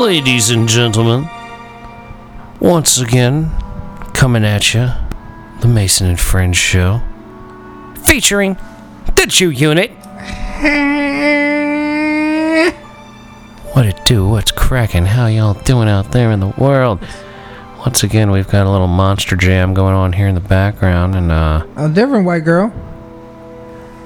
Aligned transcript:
Ladies 0.00 0.50
and 0.50 0.68
gentlemen, 0.68 1.28
once 2.60 2.98
again, 2.98 3.50
coming 4.14 4.44
at 4.44 4.72
you, 4.72 4.88
the 5.60 5.68
Mason 5.68 6.06
and 6.06 6.20
Friends 6.20 6.56
show, 6.56 7.00
featuring 8.04 8.56
the 9.16 9.26
Jew 9.26 9.50
Unit. 9.50 9.90
What 13.76 13.84
it 13.84 14.06
do? 14.06 14.26
What's 14.26 14.52
cracking? 14.52 15.04
How 15.04 15.26
y'all 15.26 15.52
doing 15.52 15.86
out 15.86 16.12
there 16.12 16.30
in 16.30 16.40
the 16.40 16.48
world? 16.48 16.98
Once 17.86 18.02
again, 18.02 18.30
we've 18.32 18.48
got 18.48 18.66
a 18.66 18.70
little 18.70 18.88
monster 18.88 19.36
jam 19.36 19.72
going 19.72 19.94
on 19.94 20.12
here 20.12 20.26
in 20.26 20.34
the 20.34 20.40
background, 20.40 21.14
and 21.14 21.30
uh, 21.30 21.64
A 21.76 21.88
different 21.88 22.26
white 22.26 22.44
girl. 22.44 22.72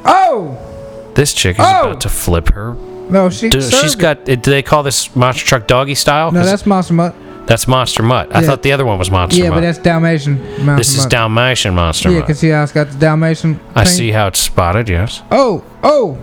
Oh 0.05 0.66
this 1.15 1.33
chick 1.34 1.59
is 1.59 1.65
Oh! 1.66 1.88
about 1.91 2.01
to 2.02 2.09
flip 2.09 2.51
her. 2.55 2.74
no, 2.74 3.29
she. 3.30 3.48
Dude, 3.48 3.65
she's 3.65 3.95
it. 3.95 3.98
got. 3.98 4.24
Do 4.24 4.37
they 4.37 4.62
call 4.62 4.83
this 4.83 5.15
monster 5.16 5.45
truck 5.45 5.66
doggy 5.66 5.95
style? 5.95 6.30
No, 6.30 6.45
that's 6.45 6.65
Monster 6.66 6.95
Mutt. 6.95 7.15
that's 7.47 7.66
monster 7.66 8.02
mutt. 8.02 8.35
I 8.35 8.43
thought 8.43 8.62
the 8.62 8.73
other 8.73 8.85
one 8.87 8.98
was 8.98 9.11
monster 9.11 9.43
Yeah, 9.43 9.48
mutt. 9.51 9.57
but 9.57 9.61
that's 9.62 9.79
Dalmatian. 9.79 10.38
Monster 10.65 10.77
This 10.77 10.95
is 10.95 10.99
Mutt. 11.05 11.10
Dalmatian 11.10 11.74
monster 11.74 12.10
Yeah, 12.10 12.19
mutt. 12.19 12.27
can 12.27 12.35
see 12.37 12.49
how 12.51 12.62
it's 12.62 12.73
got 12.73 12.91
the 12.91 12.99
Dalmatian. 12.99 13.59
I 13.74 13.85
see 13.85 14.12
how 14.12 14.29
it's 14.29 14.38
spotted. 14.38 14.88
Yes. 14.88 15.23
Oh, 15.30 15.65
oh. 15.83 16.19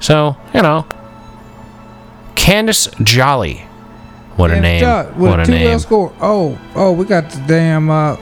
So 0.00 0.36
you 0.52 0.62
know, 0.62 0.84
Candice 2.34 2.88
Jolly. 3.02 3.64
What 4.40 4.50
a 4.52 4.60
name! 4.60 4.80
shot 4.80 5.16
With 5.16 5.30
What 5.30 5.40
a 5.40 5.42
a 5.42 5.46
name! 5.46 5.78
score. 5.78 6.12
Oh, 6.20 6.58
oh, 6.74 6.92
we 6.92 7.04
got 7.04 7.28
the 7.30 7.42
damn 7.46 7.90
uh, 7.90 8.16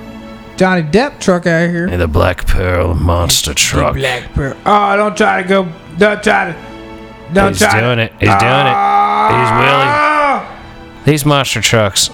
Johnny 0.57 0.83
Depp 0.83 1.21
truck 1.21 1.47
out 1.47 1.71
here. 1.71 1.87
And 1.87 2.01
the 2.01 2.09
Black 2.09 2.47
Pearl 2.47 2.95
monster 2.95 3.55
truck. 3.55 3.95
Black 3.95 4.33
Pearl. 4.35 4.57
Oh, 4.67 4.97
don't 4.97 5.17
try 5.17 5.43
to 5.43 5.49
go. 5.49 5.65
Don't 5.97 6.23
try 6.23 6.53
to. 6.53 7.33
Don't 7.33 7.51
He's 7.51 7.59
try. 7.59 7.81
doing 7.81 7.99
to, 7.99 8.05
it. 8.05 8.13
He's 8.19 8.29
doing 8.29 8.67
it. 8.67 8.79
He's 9.29 9.51
wheeling. 9.55 9.89
Ah! 9.91 11.03
These 11.05 11.25
monster 11.25 11.61
trucks. 11.61 12.11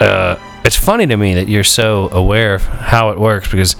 Uh, 0.00 0.38
it's 0.64 0.76
funny 0.76 1.06
to 1.06 1.16
me 1.16 1.34
that 1.34 1.48
you're 1.48 1.64
so 1.64 2.08
aware 2.10 2.54
of 2.54 2.62
how 2.64 3.10
it 3.10 3.18
works 3.18 3.50
because 3.50 3.76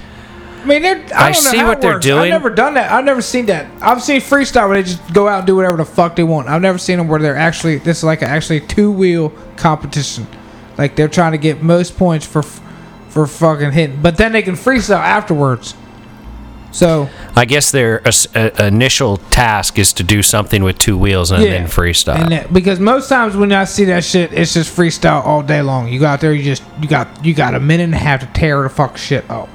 I 0.63 0.67
mean, 0.67 0.85
I, 0.85 0.91
I 0.91 1.33
don't 1.33 1.45
know 1.45 1.51
see 1.51 1.57
how 1.59 1.69
what 1.69 1.79
it 1.79 1.81
they're 1.81 1.93
works. 1.95 2.05
doing. 2.07 2.21
I've 2.23 2.31
never 2.31 2.51
done 2.51 2.75
that. 2.75 2.93
I've 2.93 3.05
never 3.05 3.23
seen 3.23 3.47
that. 3.47 3.67
I've 3.83 4.03
seen 4.03 4.21
freestyle 4.21 4.69
where 4.69 4.81
they 4.81 4.89
just 4.89 5.13
go 5.13 5.29
out 5.29 5.39
and 5.39 5.47
do 5.47 5.57
whatever 5.57 5.77
the 5.77 5.85
fuck 5.85 6.17
they 6.17 6.23
want. 6.23 6.49
I've 6.49 6.63
never 6.63 6.79
seen 6.79 6.99
them 6.99 7.09
where 7.09 7.21
they're 7.21 7.37
actually 7.37 7.79
this 7.79 7.99
is 7.99 8.05
like 8.05 8.23
a, 8.23 8.27
actually 8.27 8.61
two 8.61 8.91
wheel 8.93 9.31
competition. 9.57 10.27
Like 10.79 10.97
they're 10.97 11.09
trying 11.09 11.33
to 11.33 11.39
get 11.39 11.63
most 11.63 11.97
points 11.97 12.27
for 12.27 12.43
for 13.09 13.27
fucking 13.27 13.73
hitting, 13.73 14.01
but 14.01 14.17
then 14.17 14.33
they 14.33 14.43
can 14.43 14.55
freestyle 14.55 14.97
afterwards. 14.97 15.75
So 16.73 17.11
I 17.37 17.45
guess 17.45 17.71
their 17.71 18.01
uh, 18.07 18.13
uh, 18.35 18.51
initial 18.65 19.19
task 19.19 19.79
is 19.79 19.93
to 19.95 20.03
do 20.03 20.23
something 20.23 20.65
with 20.65 20.79
two 20.79 20.97
wheels 20.97 21.31
and 21.31 21.43
yeah, 21.43 21.51
then 21.51 21.67
freestyle. 21.67 22.17
And 22.17 22.33
that, 22.33 22.53
because 22.53 22.81
most 22.81 23.11
times 23.11 23.37
when 23.37 23.53
I 23.53 23.65
see 23.65 23.85
that 23.87 24.05
shit, 24.05 24.33
it's 24.33 24.55
just 24.55 24.75
freestyle 24.75 25.25
all 25.25 25.43
day 25.43 25.61
long. 25.61 25.89
You 25.89 26.01
go 26.01 26.07
out 26.07 26.21
there, 26.23 26.33
you 26.33 26.43
just 26.43 26.63
you 26.81 26.89
got 26.89 27.25
you 27.25 27.35
got 27.35 27.55
a 27.55 27.61
minute 27.61 27.85
and 27.85 27.95
a 27.95 27.99
half 27.99 28.21
to 28.21 28.27
tear 28.27 28.63
the 28.63 28.71
fuck 28.71 28.97
shit 28.97 29.29
up. 29.31 29.51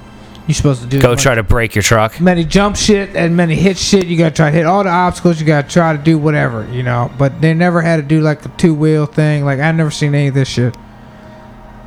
You're 0.48 0.56
supposed 0.56 0.82
to 0.82 0.88
do 0.88 1.02
Go 1.02 1.14
try 1.16 1.36
to 1.36 1.44
break 1.44 1.76
your 1.76 1.82
truck. 1.82 2.22
many 2.22 2.46
jump 2.46 2.78
shit 2.78 3.16
and 3.16 3.36
many 3.36 3.56
hit 3.56 3.78
shit. 3.78 4.08
You 4.08 4.18
gotta 4.18 4.34
try 4.34 4.50
to 4.50 4.56
hit 4.56 4.66
all 4.66 4.84
the 4.84 4.90
obstacles. 4.90 5.40
You 5.42 5.46
gotta 5.46 5.68
try 5.68 5.96
to 5.96 6.02
do 6.02 6.18
whatever, 6.18 6.66
you 6.72 6.84
know. 6.84 7.12
But 7.18 7.42
they 7.42 7.54
never 7.54 7.82
had 7.82 7.98
to 7.98 8.02
do 8.02 8.22
like 8.22 8.46
a 8.46 8.50
two 8.50 8.74
wheel 8.74 9.06
thing. 9.06 9.44
Like 9.44 9.60
I 9.60 9.72
never 9.74 9.92
seen 9.92 10.16
any 10.16 10.28
of 10.30 10.34
this 10.34 10.48
shit. 10.48 10.76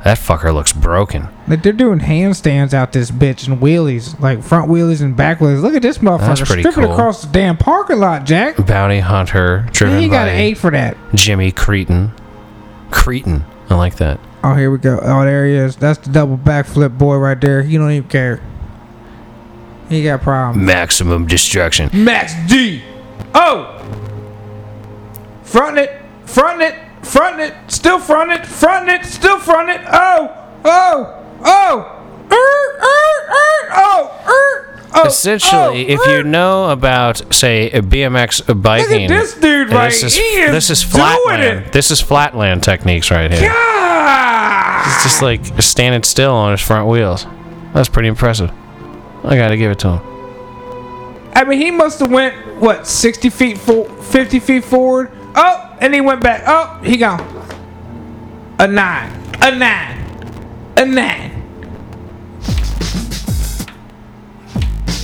That 0.03 0.17
fucker 0.17 0.51
looks 0.53 0.73
broken. 0.73 1.27
Like 1.47 1.61
they're 1.61 1.73
doing 1.73 1.99
handstands 1.99 2.73
out 2.73 2.91
this 2.91 3.11
bitch 3.11 3.47
and 3.47 3.59
wheelies, 3.61 4.19
like 4.19 4.41
front 4.43 4.69
wheelies 4.69 5.01
and 5.01 5.15
back 5.15 5.39
wheelies. 5.39 5.61
Look 5.61 5.75
at 5.75 5.81
this 5.83 5.99
motherfucker 5.99 6.19
That's 6.37 6.41
pretty 6.41 6.61
stripping 6.63 6.83
cool. 6.85 6.93
across 6.93 7.21
the 7.23 7.31
damn 7.31 7.57
parking 7.57 7.99
lot, 7.99 8.25
Jack. 8.25 8.63
Bounty 8.65 8.99
hunter 8.99 9.67
driven 9.71 9.99
he 9.99 10.07
got 10.07 10.25
by 10.25 10.29
an 10.29 10.39
eight 10.39 10.57
for 10.57 10.71
that. 10.71 10.97
Jimmy 11.13 11.51
Creten. 11.51 12.11
Creten. 12.89 13.43
I 13.69 13.75
like 13.75 13.95
that. 13.97 14.19
Oh, 14.43 14.55
here 14.55 14.71
we 14.71 14.79
go. 14.79 14.99
Oh, 15.01 15.23
there 15.23 15.45
he 15.45 15.53
is. 15.53 15.75
That's 15.75 15.99
the 15.99 16.11
double 16.11 16.37
backflip 16.37 16.97
boy 16.97 17.17
right 17.17 17.39
there. 17.39 17.61
He 17.61 17.77
don't 17.77 17.91
even 17.91 18.09
care. 18.09 18.41
He 19.91 20.03
got 20.03 20.21
problems. 20.21 20.65
Maximum 20.65 21.27
destruction. 21.27 21.89
Max 21.91 22.33
D. 22.47 22.81
Oh. 23.35 23.77
Front 25.43 25.77
it. 25.77 26.01
Front 26.23 26.61
it. 26.61 26.75
Front 27.05 27.41
it. 27.41 27.53
Still 27.67 27.99
front 27.99 28.31
it. 28.31 28.45
Front 28.45 28.87
it. 28.87 29.03
Still 29.03 29.37
front 29.37 29.69
it. 29.69 29.81
Oh. 29.91 30.31
Oh. 30.63 31.25
Oh. 31.43 32.07
Er, 32.31 32.79
er, 32.79 33.33
er, 33.33 33.73
oh. 33.73 34.23
Er. 34.27 34.79
Oh. 34.93 35.07
Essentially, 35.07 35.87
oh, 35.87 35.93
if 35.93 36.07
er. 36.07 36.17
you 36.17 36.23
know 36.23 36.69
about, 36.69 37.33
say, 37.33 37.69
a 37.71 37.81
BMX 37.81 38.47
Look 38.47 38.61
biking, 38.61 39.03
at 39.03 39.09
this 39.09 39.33
dude 39.33 39.71
right 39.71 39.89
this 39.89 40.03
is 40.03 40.15
here. 40.15 40.51
this 40.53 40.69
is 40.69 40.81
flatland. 40.81 41.43
it. 41.43 41.73
This 41.73 41.91
is 41.91 41.99
flatland 41.99 42.63
techniques 42.63 43.11
right 43.11 43.29
here. 43.29 43.49
God. 43.49 44.87
It's 44.87 45.03
just 45.03 45.21
like 45.21 45.61
standing 45.61 46.03
still 46.03 46.31
on 46.33 46.51
his 46.51 46.61
front 46.61 46.87
wheels. 46.87 47.25
That's 47.73 47.89
pretty 47.89 48.07
impressive. 48.07 48.51
I 49.23 49.35
gotta 49.35 49.55
give 49.57 49.71
it 49.71 49.79
to 49.79 49.97
him. 49.97 50.01
I 51.33 51.43
mean, 51.45 51.59
he 51.61 51.71
must 51.71 51.99
have 51.99 52.11
went 52.11 52.57
what 52.57 52.85
sixty 52.87 53.29
feet, 53.29 53.57
for, 53.57 53.87
fifty 54.03 54.39
feet 54.39 54.65
forward. 54.65 55.11
Oh, 55.35 55.77
and 55.79 55.93
he 55.93 56.01
went 56.01 56.21
back. 56.21 56.43
Oh, 56.45 56.79
he 56.83 56.97
gone. 56.97 57.21
A 58.59 58.67
nine, 58.67 59.11
a 59.41 59.55
nine, 59.55 59.97
a 60.77 60.85
nine. 60.85 61.31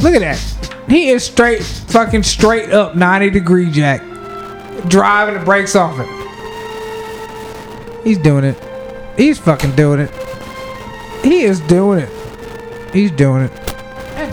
Look 0.02 0.14
at 0.14 0.20
that. 0.20 0.38
He 0.88 1.10
is 1.10 1.26
straight, 1.26 1.64
fucking 1.64 2.24
straight 2.24 2.72
up 2.72 2.96
ninety 2.96 3.30
degree 3.30 3.72
jack, 3.72 4.02
driving 4.88 5.40
the 5.40 5.46
brakes 5.46 5.76
off 5.76 6.00
it. 6.00 6.08
He's 8.04 8.18
doing 8.18 8.44
it. 8.44 8.58
He's 9.18 9.40
fucking 9.40 9.76
doing 9.76 10.02
it. 10.02 10.12
He 11.24 11.42
is 11.42 11.60
doing 11.62 12.00
it. 12.00 12.10
He's 12.94 13.12
doing 13.12 13.44
it. 13.44 13.67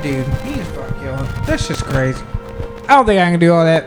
Dude, 0.04 0.26
He's 0.44 0.66
fucking 0.68 1.00
killing. 1.00 1.24
That's 1.46 1.66
just 1.66 1.82
crazy. 1.84 2.22
I 2.88 2.96
don't 2.96 3.06
think 3.06 3.18
I 3.22 3.30
can 3.30 3.40
do 3.40 3.54
all 3.54 3.64
that. 3.64 3.84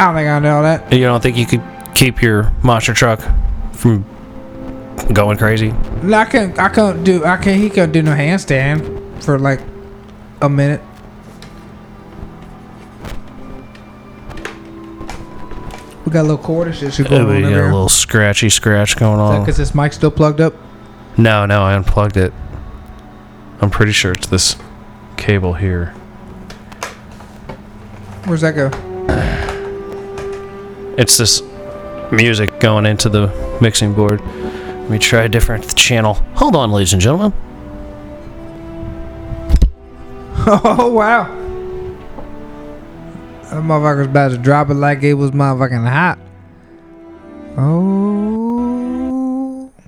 I 0.00 0.06
don't 0.06 0.14
think 0.16 0.28
I 0.28 0.34
can 0.34 0.42
do 0.42 0.48
all 0.48 0.62
that. 0.64 0.92
You 0.92 1.04
don't 1.04 1.22
think 1.22 1.36
you 1.36 1.46
could 1.46 1.62
keep 1.94 2.20
your 2.20 2.52
monster 2.64 2.92
truck 2.92 3.20
from 3.74 4.04
going 5.12 5.38
crazy? 5.38 5.70
No, 6.02 6.16
I 6.18 6.24
can't. 6.24 6.58
I 6.58 6.68
can't 6.68 7.04
do. 7.04 7.24
I 7.24 7.36
can't. 7.36 7.60
He 7.60 7.70
can't 7.70 7.92
do 7.92 8.02
no 8.02 8.10
handstand 8.10 9.22
for 9.22 9.38
like 9.38 9.60
a 10.40 10.48
minute. 10.48 10.80
We 16.04 16.10
got 16.10 16.22
a 16.22 16.28
little 16.28 16.38
cord 16.38 16.66
and 16.66 16.76
shit 16.76 17.08
going 17.08 17.22
Uh, 17.22 17.24
on 17.28 17.36
we 17.36 17.42
got 17.42 17.52
a 17.52 17.64
little 17.66 17.88
scratchy 17.88 18.48
scratch 18.50 18.96
going 18.96 19.20
on. 19.20 19.40
Because 19.42 19.56
this 19.56 19.76
mic 19.76 19.92
still 19.92 20.10
plugged 20.10 20.40
up. 20.40 20.54
No, 21.16 21.46
no, 21.46 21.62
I 21.62 21.74
unplugged 21.74 22.16
it. 22.16 22.32
I'm 23.62 23.70
pretty 23.70 23.92
sure 23.92 24.10
it's 24.10 24.26
this 24.26 24.56
cable 25.16 25.54
here. 25.54 25.94
Where's 28.24 28.40
that 28.40 28.56
go? 28.56 28.70
It's 30.98 31.16
this 31.16 31.42
music 32.10 32.60
going 32.60 32.86
into 32.86 33.08
the 33.08 33.28
mixing 33.62 33.94
board. 33.94 34.20
Let 34.20 34.90
me 34.90 34.98
try 34.98 35.22
a 35.22 35.28
different 35.28 35.76
channel. 35.76 36.14
Hold 36.34 36.56
on, 36.56 36.72
ladies 36.72 36.92
and 36.92 37.00
gentlemen. 37.00 37.32
Oh 40.44 40.90
wow! 40.90 41.24
That 43.44 43.62
motherfucker's 43.62 44.06
about 44.06 44.30
to 44.32 44.38
drop 44.38 44.70
it 44.70 44.74
like 44.74 45.04
it 45.04 45.14
was 45.14 45.30
motherfucking 45.30 45.88
hot. 45.88 46.18
Oh, 47.56 48.31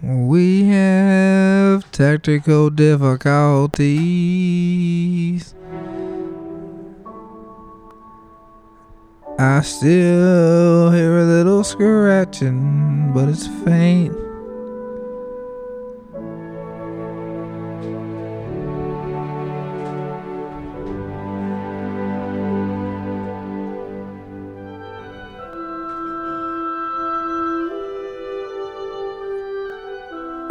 we 0.07 0.65
have 0.65 1.91
technical 1.91 2.69
difficulties. 2.69 3.95
I 9.39 9.63
still 9.63 10.91
hear 10.91 11.19
a 11.19 11.25
little 11.25 11.65
scratching, 11.65 13.13
but 13.15 13.31
it's 13.31 13.47
faint. 13.65 14.24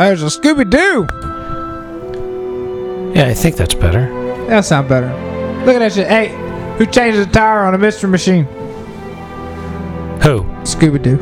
There's 0.04 0.22
a 0.22 0.26
Scooby 0.26 0.70
Doo. 0.70 1.08
Yeah, 3.16 3.28
I 3.28 3.34
think 3.34 3.56
that's 3.56 3.74
better. 3.74 4.10
That 4.48 4.66
sound 4.66 4.90
better. 4.90 5.08
Look 5.66 5.76
at 5.76 5.80
that 5.80 5.94
shit. 5.94 6.08
Hey, 6.08 6.28
who 6.78 6.86
changed 6.86 7.20
the 7.20 7.26
tire 7.26 7.60
on 7.60 7.74
a 7.74 7.78
mystery 7.78 8.10
machine? 8.10 8.44
Who? 10.22 10.44
Scooby 10.64 11.02
Doo. 11.02 11.18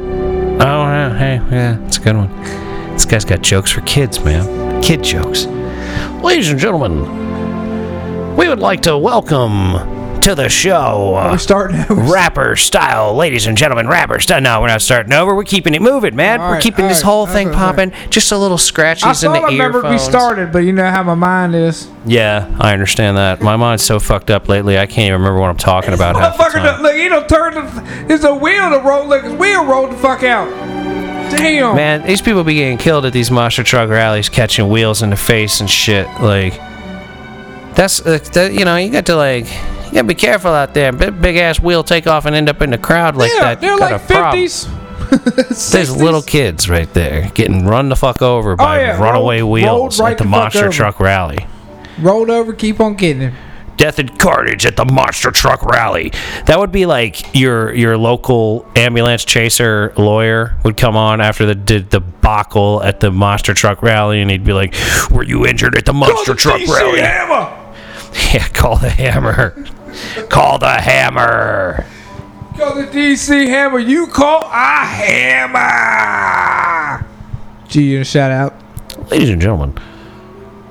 Oh, 0.60 0.82
yeah, 0.84 1.16
hey, 1.16 1.36
yeah, 1.56 1.86
it's 1.86 1.98
a 1.98 2.02
good 2.02 2.16
one. 2.16 2.36
This 2.94 3.06
guy's 3.06 3.24
got 3.24 3.42
jokes 3.42 3.72
for 3.72 3.82
kids, 3.82 4.20
man. 4.26 4.82
Kid 4.82 5.04
jokes. 5.04 5.46
Ladies 6.24 6.50
and 6.50 6.60
gentlemen, 6.60 8.36
we 8.36 8.50
would 8.50 8.60
like 8.60 8.82
to 8.82 8.98
welcome 8.98 9.74
to 10.22 10.36
the 10.36 10.50
show. 10.50 11.12
We're 11.14 11.32
Uh, 11.32 11.38
starting 11.38 11.80
over. 11.90 11.96
rapper 11.96 12.56
style, 12.56 13.16
ladies 13.16 13.48
and 13.48 13.58
gentlemen, 13.58 13.88
rapper 13.88 14.20
style. 14.20 14.42
No, 14.42 14.62
we're 14.62 14.68
not 14.68 14.82
starting 14.82 15.14
over. 15.14 15.36
We're 15.36 15.44
keeping 15.44 15.74
it 15.74 15.82
moving, 15.82 16.16
man. 16.16 16.40
All 16.40 16.48
we're 16.48 16.54
right, 16.54 16.62
keeping 16.64 16.88
this 16.88 17.00
right, 17.04 17.06
whole 17.10 17.26
thing 17.28 17.50
I'm 17.50 17.54
popping. 17.56 17.92
Just 18.10 18.32
a 18.32 18.38
little 18.38 18.58
scratches 18.58 19.24
I 19.24 19.28
in 19.28 19.34
the 19.34 19.40
I 19.40 19.46
remember 19.52 19.90
we 19.90 19.98
started, 19.98 20.52
but 20.52 20.60
you 20.60 20.72
know 20.74 20.90
how 20.90 21.04
my 21.04 21.16
mind 21.16 21.56
is. 21.56 21.88
Yeah, 22.06 22.46
I 22.60 22.74
understand 22.74 23.18
that. 23.18 23.42
My 23.42 23.56
mind's 23.56 23.84
so 23.84 24.00
fucked 24.00 24.30
up 24.32 24.48
lately. 24.48 24.78
I 24.78 24.86
can't 24.86 25.00
even 25.08 25.14
remember 25.22 25.40
what 25.40 25.50
I'm 25.50 25.58
talking 25.58 25.94
about. 25.94 26.16
half 26.16 26.38
the 26.38 26.44
Motherfucker, 26.44 26.64
done- 26.64 26.82
look, 26.84 26.96
he 26.96 27.10
don't 27.10 27.28
turn 27.30 27.54
the. 27.56 27.84
It's 28.14 28.24
a 28.24 28.34
wheel 28.34 28.70
to 28.72 28.80
roll. 28.80 29.08
Look, 29.08 29.24
his 29.24 29.34
wheel 29.34 29.66
rolled 29.66 29.92
the 29.92 29.98
fuck 29.98 30.24
out. 30.24 30.48
Damn. 31.32 31.76
Man, 31.78 32.06
these 32.06 32.22
people 32.22 32.44
be 32.44 32.56
getting 32.56 32.78
killed 32.78 33.06
at 33.06 33.14
these 33.14 33.32
monster 33.32 33.64
truck 33.64 33.90
rallies, 33.90 34.28
catching 34.30 34.68
wheels 34.70 35.02
in 35.02 35.10
the 35.12 35.16
face 35.16 35.62
and 35.62 35.70
shit. 35.70 36.06
Like, 36.20 36.60
that's 37.74 38.06
uh, 38.06 38.20
that, 38.34 38.54
you 38.54 38.66
know, 38.66 38.76
you 38.76 38.92
got 38.92 39.06
to 39.06 39.16
like, 39.16 39.46
you 39.92 39.96
gotta 39.96 40.08
be 40.08 40.16
careful 40.16 40.52
out 40.52 40.74
there. 40.74 40.92
Big, 40.92 41.22
big 41.22 41.38
ass 41.38 41.60
wheel 41.60 41.84
take 41.84 42.08
off 42.08 42.26
and 42.26 42.36
end 42.36 42.50
up 42.50 42.62
in 42.62 42.72
the 42.72 42.78
crowd 42.78 43.16
like 43.16 43.32
yeah, 43.34 43.56
that. 43.56 43.62
they're 43.62 43.78
got 43.78 43.92
like 43.92 44.02
fifties. 44.02 44.68
There's 45.72 45.94
little 45.96 46.22
kids 46.22 46.70
right 46.70 46.92
there 46.94 47.30
getting 47.34 47.66
run 47.66 47.90
the 47.90 47.98
fuck 47.98 48.22
over 48.22 48.54
oh, 48.54 48.56
by 48.56 48.80
Oh, 48.80 48.82
yeah, 48.82 49.02
runaway 49.02 49.42
rolled- 49.42 49.52
wheels 49.52 50.00
rolled 50.00 50.00
right 50.00 50.12
at 50.14 50.18
the 50.18 50.24
the 50.24 50.30
monster 50.30 50.70
truck 50.70 51.00
rally. 51.02 51.46
rolled 52.00 52.30
over, 52.30 52.54
keep 52.54 52.80
on 52.80 52.96
getting 52.96 53.22
him. 53.22 53.36
Death 53.76 54.00
and 54.00 54.18
carnage 54.20 54.66
at 54.66 54.78
the 54.78 54.86
monster 54.86 55.32
truck 55.32 55.64
rally. 55.64 56.12
That 56.46 56.60
would 56.60 56.72
be 56.72 56.86
like 56.86 57.36
your 57.36 57.74
your 57.74 57.98
local 57.98 58.66
ambulance 58.76 59.26
chaser 59.26 59.92
lawyer 59.98 60.56
would 60.64 60.78
come 60.78 60.96
on 60.96 61.20
after 61.20 61.46
the 61.46 61.56
did 61.56 61.90
the 61.90 62.00
debacle 62.00 62.82
at 62.84 63.00
the 63.00 63.12
monster 63.12 63.54
truck 63.54 63.82
rally, 63.82 64.22
and 64.22 64.30
he'd 64.30 64.44
be 64.44 64.54
like, 64.54 64.76
"Were 65.10 65.24
you 65.24 65.46
injured 65.46 65.76
at 65.76 65.86
the 65.86 65.94
monster 65.94 66.36
truck 66.36 66.62
rally?" 66.68 67.02
Hammer. 67.02 67.58
Yeah, 68.34 68.46
call 68.50 68.76
the 68.78 68.90
hammer. 68.90 69.56
Call 70.30 70.58
the 70.60 70.70
hammer. 70.82 71.86
Call 72.58 72.76
the 72.76 72.84
DC 72.84 73.48
Hammer. 73.48 73.80
You 73.80 74.08
call 74.08 74.42
a 74.44 74.86
hammer. 75.82 77.06
G 77.68 77.82
unit 77.92 78.08
shout 78.08 78.32
out. 78.32 78.54
Ladies 79.10 79.30
and 79.30 79.42
gentlemen, 79.42 79.78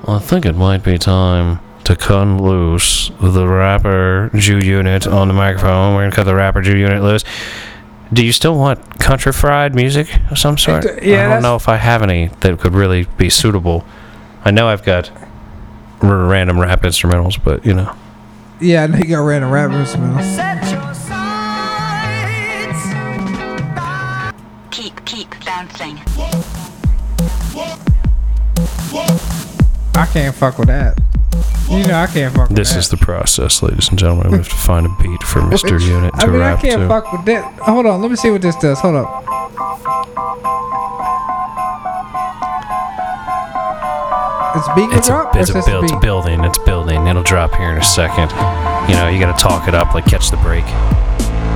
I 0.07 0.19
think 0.19 0.45
it 0.45 0.53
might 0.55 0.83
be 0.83 0.97
time 0.97 1.59
to 1.83 1.95
cut 1.95 2.27
loose 2.27 3.11
the 3.19 3.47
rapper 3.47 4.29
Jew 4.35 4.59
unit 4.59 5.07
on 5.07 5.27
the 5.27 5.33
microphone. 5.33 5.95
We're 5.95 6.03
gonna 6.03 6.15
cut 6.15 6.25
the 6.25 6.35
rapper 6.35 6.61
Jew 6.61 6.77
unit 6.77 7.01
loose. 7.01 7.23
Do 8.13 8.25
you 8.25 8.31
still 8.33 8.55
want 8.57 8.99
country 8.99 9.31
fried 9.31 9.73
music 9.73 10.07
of 10.29 10.37
some 10.37 10.57
sort? 10.57 10.83
Yeah, 10.83 10.89
I 10.91 10.97
don't 10.99 11.03
that's- 11.29 11.43
know 11.43 11.55
if 11.55 11.67
I 11.69 11.77
have 11.77 12.03
any 12.03 12.29
that 12.41 12.59
could 12.59 12.73
really 12.75 13.07
be 13.17 13.29
suitable. 13.29 13.83
I 14.45 14.51
know 14.51 14.67
I've 14.67 14.83
got 14.83 15.09
r- 16.01 16.15
random 16.25 16.59
rap 16.59 16.81
instrumentals, 16.83 17.39
but 17.43 17.65
you 17.65 17.73
know. 17.73 17.95
Yeah, 18.61 18.83
I 18.83 18.87
know 18.87 18.97
you 18.99 19.05
got 19.05 19.19
random 19.21 19.49
rappers, 19.51 19.97
man. 19.97 20.21
Set 20.35 20.71
your 20.71 20.93
sights. 20.93 21.11
Keep, 24.69 25.03
keep 25.05 25.29
bouncing. 25.43 25.97
I 29.95 30.05
can't 30.13 30.35
fuck 30.35 30.57
with 30.59 30.67
that. 30.67 30.99
You 31.69 31.87
know 31.87 31.95
I 31.95 32.07
can't 32.07 32.33
fuck 32.35 32.49
with 32.49 32.49
that. 32.49 32.55
This 32.55 32.73
that. 32.73 32.79
is 32.79 32.89
the 32.89 32.97
process, 32.97 33.63
ladies 33.63 33.89
and 33.89 33.97
gentlemen. 33.97 34.31
We 34.31 34.37
have 34.37 34.49
to 34.49 34.55
find 34.55 34.85
a 34.85 34.89
beat 35.01 35.23
for 35.23 35.39
Mr. 35.41 35.79
Unit 35.81 36.13
to 36.15 36.21
I 36.21 36.27
mean, 36.27 36.39
rap 36.39 36.59
I 36.59 36.61
can't 36.61 36.81
to. 36.81 36.87
fuck 36.87 37.11
with 37.11 37.25
that. 37.25 37.43
Hold 37.61 37.85
on, 37.87 38.01
let 38.01 38.11
me 38.11 38.17
see 38.17 38.29
what 38.29 38.41
this 38.43 38.55
does. 38.57 38.79
Hold 38.79 38.95
up. 38.97 39.23
It's 44.53 44.67
beat 44.75 44.89
It's 44.97 45.07
a, 45.07 45.11
drop 45.11 45.33
or 45.35 45.39
it's 45.39 45.49
a 45.49 45.53
just 45.53 45.67
build, 45.67 45.83
it's 45.85 45.93
beat? 45.93 46.01
building. 46.01 46.43
It's 46.43 46.57
building. 46.59 46.80
It'll 47.11 47.23
drop 47.23 47.53
here 47.55 47.69
in 47.69 47.77
a 47.77 47.83
second. 47.83 48.31
You 48.89 48.95
know, 48.95 49.09
you 49.09 49.19
got 49.19 49.37
to 49.37 49.43
talk 49.43 49.67
it 49.67 49.75
up, 49.75 49.93
like 49.93 50.05
catch 50.05 50.31
the 50.31 50.37
break, 50.37 50.63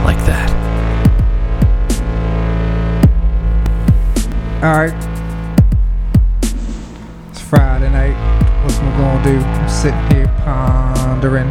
like 0.03 0.17
that. 0.27 0.51
All 4.61 4.75
right. 4.75 4.93
It's 7.29 7.39
Friday 7.39 7.89
night. 7.89 8.15
What's 8.65 8.77
we 8.79 8.87
gonna 8.97 9.23
do? 9.23 9.37
I'm 9.37 9.69
sitting 9.69 10.11
here 10.11 10.27
pondering, 10.43 11.49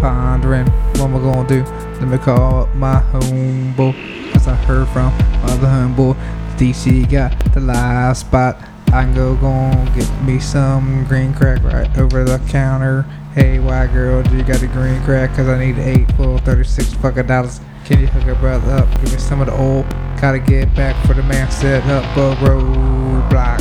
pondering. 0.00 0.66
What 0.96 1.02
am 1.02 1.16
I 1.16 1.18
gonna 1.18 1.48
do? 1.48 1.62
Let 2.00 2.08
me 2.08 2.16
call 2.16 2.62
up 2.62 2.74
my 2.76 3.02
homeboy, 3.12 4.32
cause 4.32 4.48
I 4.48 4.54
heard 4.54 4.88
from 4.88 5.12
my 5.42 5.52
other 5.52 5.66
homeboy. 5.66 6.16
DC 6.56 7.10
got 7.10 7.38
the 7.52 7.60
live 7.60 8.16
spot. 8.16 8.56
I 8.88 9.04
can 9.04 9.14
go 9.14 9.34
gon' 9.36 9.84
get 9.94 10.10
me 10.22 10.38
some 10.38 11.04
green 11.04 11.34
crack 11.34 11.62
right 11.62 11.98
over 11.98 12.24
the 12.24 12.38
counter. 12.48 13.02
Hey, 13.34 13.58
white 13.58 13.88
girl, 13.88 14.22
do 14.22 14.34
you 14.34 14.42
got 14.42 14.60
the 14.60 14.66
green 14.68 15.02
crack? 15.02 15.34
Cause 15.36 15.46
I 15.46 15.58
need 15.58 15.78
eight 15.78 16.10
full 16.12 16.38
36 16.38 16.94
fucking 16.94 17.26
dollars. 17.26 17.60
Can 17.84 18.00
you 18.00 18.06
hook 18.06 18.26
a 18.26 18.34
brother 18.40 18.72
up? 18.72 18.90
Give 19.02 19.12
me 19.12 19.18
some 19.18 19.42
of 19.42 19.48
the 19.48 19.52
old. 19.52 19.86
Gotta 20.20 20.38
get 20.38 20.74
back 20.74 21.06
for 21.06 21.12
the 21.12 21.22
man 21.22 21.50
set 21.50 21.84
up 21.84 22.04
a 22.16 22.34
roadblock. 22.42 23.60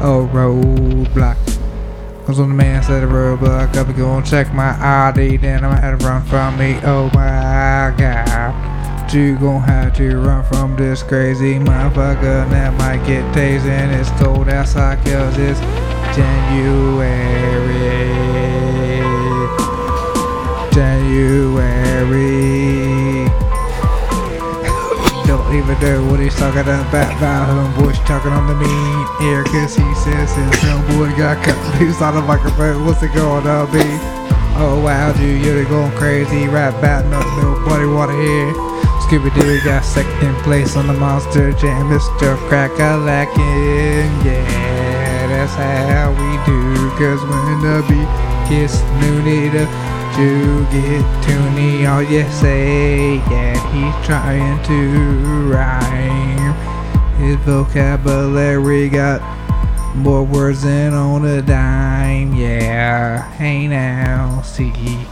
A 0.00 0.26
roadblock. 0.34 1.36
Cause 2.26 2.40
when 2.40 2.48
the 2.48 2.54
man 2.56 2.82
said 2.82 3.04
a 3.04 3.06
roadblock, 3.06 3.76
I'll 3.76 3.84
be 3.84 3.92
going 3.92 4.24
check 4.24 4.52
my 4.52 4.76
ID, 5.08 5.36
then 5.36 5.64
I'm 5.64 5.70
gonna 5.70 5.80
have 5.80 5.98
to 6.00 6.06
run 6.06 6.24
from 6.24 6.58
me. 6.58 6.80
Oh 6.82 7.06
my 7.14 7.94
god. 7.96 8.69
You 9.12 9.36
gon' 9.36 9.60
have 9.62 9.96
to 9.96 10.20
run 10.20 10.44
from 10.44 10.76
this 10.76 11.02
crazy 11.02 11.58
motherfucker 11.58 12.48
that 12.48 12.72
might 12.74 13.04
get 13.04 13.24
tased 13.34 13.66
and 13.66 13.90
it's 13.90 14.08
cold 14.22 14.48
outside 14.48 15.04
cause 15.04 15.36
it's 15.36 15.58
January. 16.14 17.10
January. 20.70 23.26
Don't 25.26 25.58
even 25.58 25.74
know 25.82 26.06
what 26.06 26.20
he's 26.20 26.36
talking 26.36 26.60
about. 26.60 26.86
My 27.18 27.42
homeboy's 27.50 27.98
talking 28.06 28.30
on 28.30 28.46
the 28.46 28.54
mean 28.54 29.06
air 29.26 29.42
cause 29.42 29.74
he 29.74 29.90
says 30.06 30.30
his 30.38 30.54
homeboy 30.62 31.18
got 31.18 31.42
cut 31.44 31.58
loose 31.80 32.00
on 32.00 32.14
the 32.14 32.22
microphone. 32.22 32.86
What's 32.86 33.02
it 33.02 33.12
gonna 33.12 33.66
be? 33.72 33.82
Oh 34.54 34.80
wow, 34.84 35.12
dude, 35.14 35.44
you're 35.44 35.64
going 35.64 35.90
crazy. 35.96 36.46
Rap 36.46 36.78
about 36.78 37.06
nothing 37.06 37.42
nobody 37.42 37.86
wanna 37.86 38.14
hear. 38.14 38.69
Scooby 39.10 39.34
Doo 39.34 39.60
got 39.64 39.84
second 39.84 40.36
place 40.44 40.76
on 40.76 40.86
the 40.86 40.92
Monster 40.92 41.50
Jam. 41.54 41.86
Mr. 41.90 42.36
Crack-a-lackin', 42.46 44.24
yeah, 44.24 45.26
that's 45.26 45.52
how 45.54 46.10
we 46.12 46.38
do. 46.46 46.88
Cause 46.90 47.20
when 47.24 47.60
the 47.60 47.82
beat 47.88 48.06
gets 48.48 48.76
noonie, 49.02 49.50
the 49.50 49.66
to 50.14 50.62
get 50.70 51.02
toony, 51.24 51.90
all 51.90 52.04
you 52.04 52.22
say, 52.30 53.16
yeah, 53.16 53.58
he's 53.72 54.06
trying 54.06 54.62
to 54.66 54.78
rhyme. 55.50 56.54
His 57.16 57.34
vocabulary 57.38 58.88
got 58.90 59.20
more 59.96 60.22
words 60.22 60.62
than 60.62 60.94
on 60.94 61.24
a 61.24 61.42
dime, 61.42 62.32
yeah. 62.36 63.28
Hey 63.32 63.66
now, 63.66 64.40
see. 64.42 65.04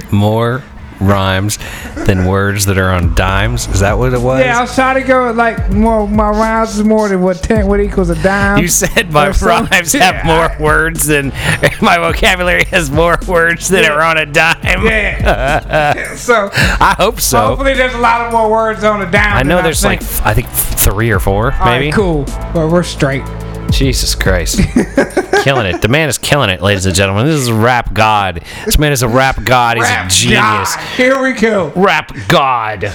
More 0.10 0.62
rhymes 1.00 1.58
than 2.06 2.26
words 2.26 2.66
that 2.66 2.78
are 2.78 2.90
on 2.90 3.14
dimes. 3.14 3.66
Is 3.68 3.80
that 3.80 3.98
what 3.98 4.12
it 4.12 4.20
was? 4.20 4.40
Yeah, 4.44 4.58
I 4.58 4.60
was 4.62 4.74
trying 4.74 5.00
to 5.00 5.06
go 5.06 5.30
like 5.32 5.70
more. 5.70 6.06
My 6.08 6.28
rhymes 6.30 6.76
is 6.78 6.84
more 6.84 7.08
than 7.08 7.22
what 7.22 7.38
ten, 7.42 7.66
what 7.66 7.80
equals 7.80 8.10
a 8.10 8.22
dime. 8.22 8.58
You 8.62 8.68
said 8.68 9.10
my 9.12 9.30
rhymes 9.30 9.92
have 9.94 10.24
more 10.24 10.50
words 10.64 11.06
than 11.06 11.28
my 11.82 11.96
vocabulary 11.98 12.64
has 12.66 12.90
more 12.90 13.18
words 13.26 13.68
than 13.68 13.84
are 13.90 14.02
on 14.02 14.18
a 14.18 14.26
dime. 14.26 14.84
Yeah. 14.84 16.14
so 16.14 16.50
I 16.52 16.94
hope 16.98 17.20
so. 17.20 17.40
hopefully 17.40 17.74
there's 17.74 17.94
a 17.94 17.98
lot 17.98 18.20
of 18.26 18.32
more 18.32 18.50
words 18.50 18.84
on 18.84 19.00
the 19.00 19.06
dime. 19.06 19.36
I 19.36 19.42
know 19.42 19.62
there's 19.62 19.84
like 19.84 20.00
think. 20.00 20.10
f- 20.20 20.26
I 20.26 20.34
think 20.34 20.48
three 20.50 21.10
or 21.10 21.18
four, 21.20 21.52
All 21.52 21.58
right, 21.60 21.78
maybe. 21.80 21.92
cool. 21.92 22.24
But 22.52 22.70
we're 22.70 22.82
straight. 22.82 23.22
Jesus 23.70 24.14
Christ. 24.14 24.58
killing 25.42 25.66
it. 25.66 25.82
The 25.82 25.88
man 25.88 26.08
is 26.08 26.18
killing 26.18 26.50
it, 26.50 26.60
ladies 26.62 26.86
and 26.86 26.94
gentlemen. 26.94 27.26
This 27.26 27.40
is 27.40 27.48
a 27.48 27.54
rap 27.54 27.92
god. 27.94 28.42
This 28.64 28.78
man 28.78 28.92
is 28.92 29.02
a 29.02 29.08
rap 29.08 29.42
god. 29.44 29.76
He's 29.76 29.84
Rap 29.86 30.06
a 30.06 30.10
genius. 30.10 30.76
God. 30.76 30.88
Here 30.96 31.22
we 31.22 31.32
go. 31.32 31.72
Rap 31.76 32.12
god. 32.28 32.92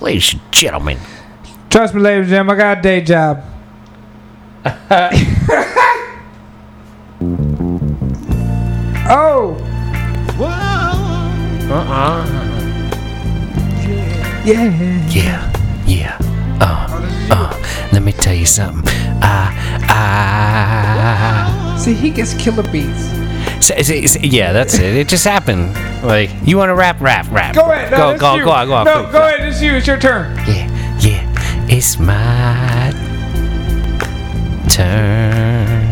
Ladies 0.00 0.32
and 0.34 0.42
gentlemen. 0.52 0.98
Trust 1.70 1.94
me, 1.94 2.00
ladies 2.00 2.26
and 2.26 2.30
gentlemen, 2.30 2.56
I 2.56 2.58
got 2.58 2.78
a 2.78 2.82
day 2.82 3.00
job. 3.00 3.44
oh, 9.06 9.56
Uh-uh. 11.70 12.24
yeah. 14.44 15.08
Yeah. 15.08 15.84
Yeah. 15.86 16.18
Uh. 16.60 16.86
Uh. 17.30 17.88
Let 17.92 18.02
me 18.02 18.12
tell 18.12 18.34
you 18.34 18.46
something. 18.46 18.88
I. 19.22 19.52
I. 19.88 21.78
See, 21.78 21.94
he 21.94 22.10
gets 22.10 22.34
killer 22.34 22.62
beats. 22.70 23.10
See, 23.64 23.82
see, 23.82 24.06
see, 24.06 24.26
yeah, 24.26 24.52
that's 24.52 24.74
it. 24.74 24.94
It 24.94 25.08
just 25.08 25.24
happened. 25.24 25.74
Like, 26.02 26.30
you 26.44 26.56
want 26.56 26.68
to 26.68 26.74
rap, 26.74 27.00
rap, 27.00 27.26
rap. 27.30 27.54
Go 27.54 27.70
ahead. 27.70 27.90
No, 27.90 28.12
go, 28.12 28.18
go, 28.18 28.34
you. 28.36 28.44
go 28.44 28.50
on, 28.50 28.66
go 28.68 28.74
on. 28.74 28.84
No, 28.84 29.04
please. 29.04 29.12
go 29.12 29.18
ahead. 29.26 29.48
It's 29.48 29.62
you. 29.62 29.72
It's 29.72 29.86
your 29.86 29.98
turn. 29.98 30.36
Yeah, 30.46 30.98
yeah, 31.00 31.66
it's 31.68 31.98
my 31.98 32.92
turn. 34.68 35.82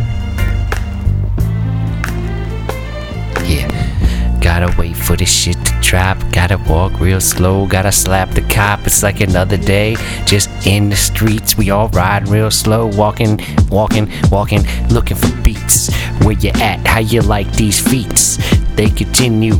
Yeah, 3.46 4.38
gotta 4.40 4.74
wait 4.78 4.91
for 5.12 5.18
this 5.18 5.30
shit 5.30 5.62
to 5.66 5.78
drop. 5.82 6.16
Gotta 6.32 6.56
walk 6.56 6.98
real 6.98 7.20
slow. 7.20 7.66
Gotta 7.66 7.92
slap 7.92 8.30
the 8.30 8.40
cop. 8.40 8.86
It's 8.86 9.02
like 9.02 9.20
another 9.20 9.58
day. 9.58 9.94
Just 10.24 10.48
in 10.66 10.88
the 10.88 10.96
streets, 10.96 11.54
we 11.54 11.68
all 11.68 11.88
riding 11.88 12.32
real 12.32 12.50
slow. 12.50 12.86
Walking, 12.86 13.38
walking, 13.68 14.10
walking, 14.30 14.62
looking 14.88 15.18
for 15.18 15.30
beats. 15.42 15.94
Where 16.22 16.32
you 16.32 16.50
at? 16.54 16.86
How 16.86 17.00
you 17.00 17.20
like 17.20 17.52
these 17.52 17.78
feats? 17.78 18.38
They 18.74 18.88
continue 18.88 19.56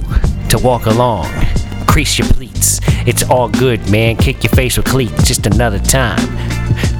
to 0.49 0.59
walk 0.59 0.87
along. 0.87 1.27
Crease 1.87 2.19
your 2.19 2.29
pleats. 2.29 2.81
It's 3.07 3.23
all 3.25 3.51
good, 3.51 3.91
man. 3.91 4.17
Kick 4.17 4.43
your 4.45 4.53
face 4.53 4.79
with 4.79 4.87
cleats. 4.87 5.29
Just 5.29 5.45
another 5.45 5.81
time 5.81 6.33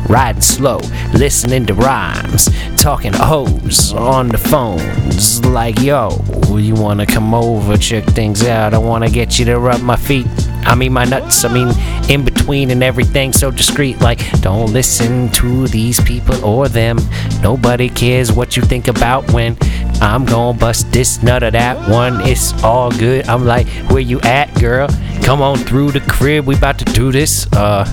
riding 0.09 0.43
slow, 0.43 0.79
listening 1.15 1.65
to 1.65 1.73
rhymes, 1.73 2.51
talking 2.83 3.13
hoes 3.13 3.93
on 3.93 4.27
the 4.27 4.37
phones. 4.37 5.45
Like, 5.45 5.81
yo, 5.81 6.21
you 6.57 6.75
wanna 6.75 7.07
come 7.07 7.33
over, 7.33 7.77
check 7.77 8.03
things 8.07 8.45
out? 8.45 8.75
I 8.75 8.79
wanna 8.79 9.09
get 9.09 9.39
you 9.39 9.45
to 9.45 9.61
rub 9.61 9.81
my 9.83 9.95
feet. 9.95 10.27
I 10.65 10.75
mean, 10.75 10.93
my 10.93 11.05
nuts, 11.05 11.45
I 11.45 11.53
mean, 11.53 11.73
in 12.11 12.25
between 12.25 12.73
and 12.73 12.83
everything 12.83 13.33
so 13.33 13.53
discreet. 13.53 14.01
Like, 14.01 14.19
don't 14.41 14.73
listen 14.73 15.31
to 15.31 15.69
these 15.69 16.01
people 16.01 16.45
or 16.45 16.67
them. 16.67 16.99
Nobody 17.41 17.89
cares 17.89 18.33
what 18.33 18.57
you 18.57 18.65
think 18.65 18.89
about 18.89 19.31
when 19.31 19.57
I'm 20.01 20.25
gonna 20.25 20.59
bust 20.59 20.91
this 20.91 21.23
nut 21.23 21.45
or 21.45 21.53
that 21.53 21.89
one. 21.89 22.21
It's 22.23 22.53
all 22.65 22.91
good. 22.91 23.29
I'm 23.29 23.45
like, 23.45 23.69
where 23.93 24.01
you 24.01 24.21
at, 24.23 24.53
girl? 24.59 24.89
Come 25.23 25.41
on 25.41 25.59
through 25.59 25.93
the 25.93 26.01
crib. 26.01 26.47
We 26.47 26.57
about 26.57 26.81
to 26.81 26.85
do 26.87 27.13
this. 27.13 27.47
Uh, 27.53 27.85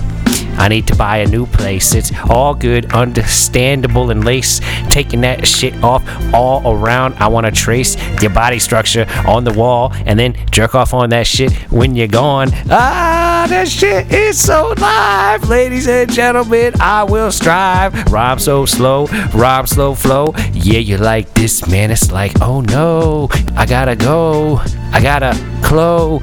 I 0.58 0.68
need 0.68 0.86
to 0.88 0.96
buy 0.96 1.18
a 1.18 1.26
new 1.26 1.46
place. 1.46 1.94
It's 1.94 2.12
all 2.28 2.54
good, 2.54 2.92
understandable, 2.92 4.10
and 4.10 4.24
lace. 4.24 4.60
Taking 4.88 5.20
that 5.22 5.46
shit 5.46 5.74
off 5.82 6.02
all 6.34 6.76
around. 6.76 7.14
I 7.14 7.28
want 7.28 7.46
to 7.46 7.52
trace 7.52 7.96
your 8.22 8.30
body 8.30 8.58
structure 8.58 9.06
on 9.26 9.44
the 9.44 9.52
wall 9.52 9.92
and 10.06 10.18
then 10.18 10.34
jerk 10.50 10.74
off 10.74 10.94
on 10.94 11.10
that 11.10 11.26
shit 11.26 11.52
when 11.70 11.94
you're 11.94 12.08
gone. 12.08 12.48
Ah, 12.70 13.46
that 13.48 13.68
shit 13.68 14.10
is 14.12 14.42
so 14.42 14.74
live, 14.78 15.48
ladies 15.48 15.88
and 15.88 16.10
gentlemen. 16.12 16.74
I 16.80 17.04
will 17.04 17.32
strive. 17.32 17.94
Rhyme 18.12 18.38
so 18.38 18.66
slow, 18.66 19.06
rhyme 19.34 19.66
slow 19.66 19.94
flow. 19.94 20.34
Yeah, 20.52 20.78
you 20.78 20.96
like 20.98 21.32
this, 21.34 21.66
man. 21.68 21.90
It's 21.90 22.12
like, 22.12 22.32
oh 22.40 22.60
no, 22.60 23.28
I 23.56 23.66
gotta 23.66 23.96
go. 23.96 24.60
I 24.92 25.00
gotta 25.00 25.32
Khloe 25.62 26.20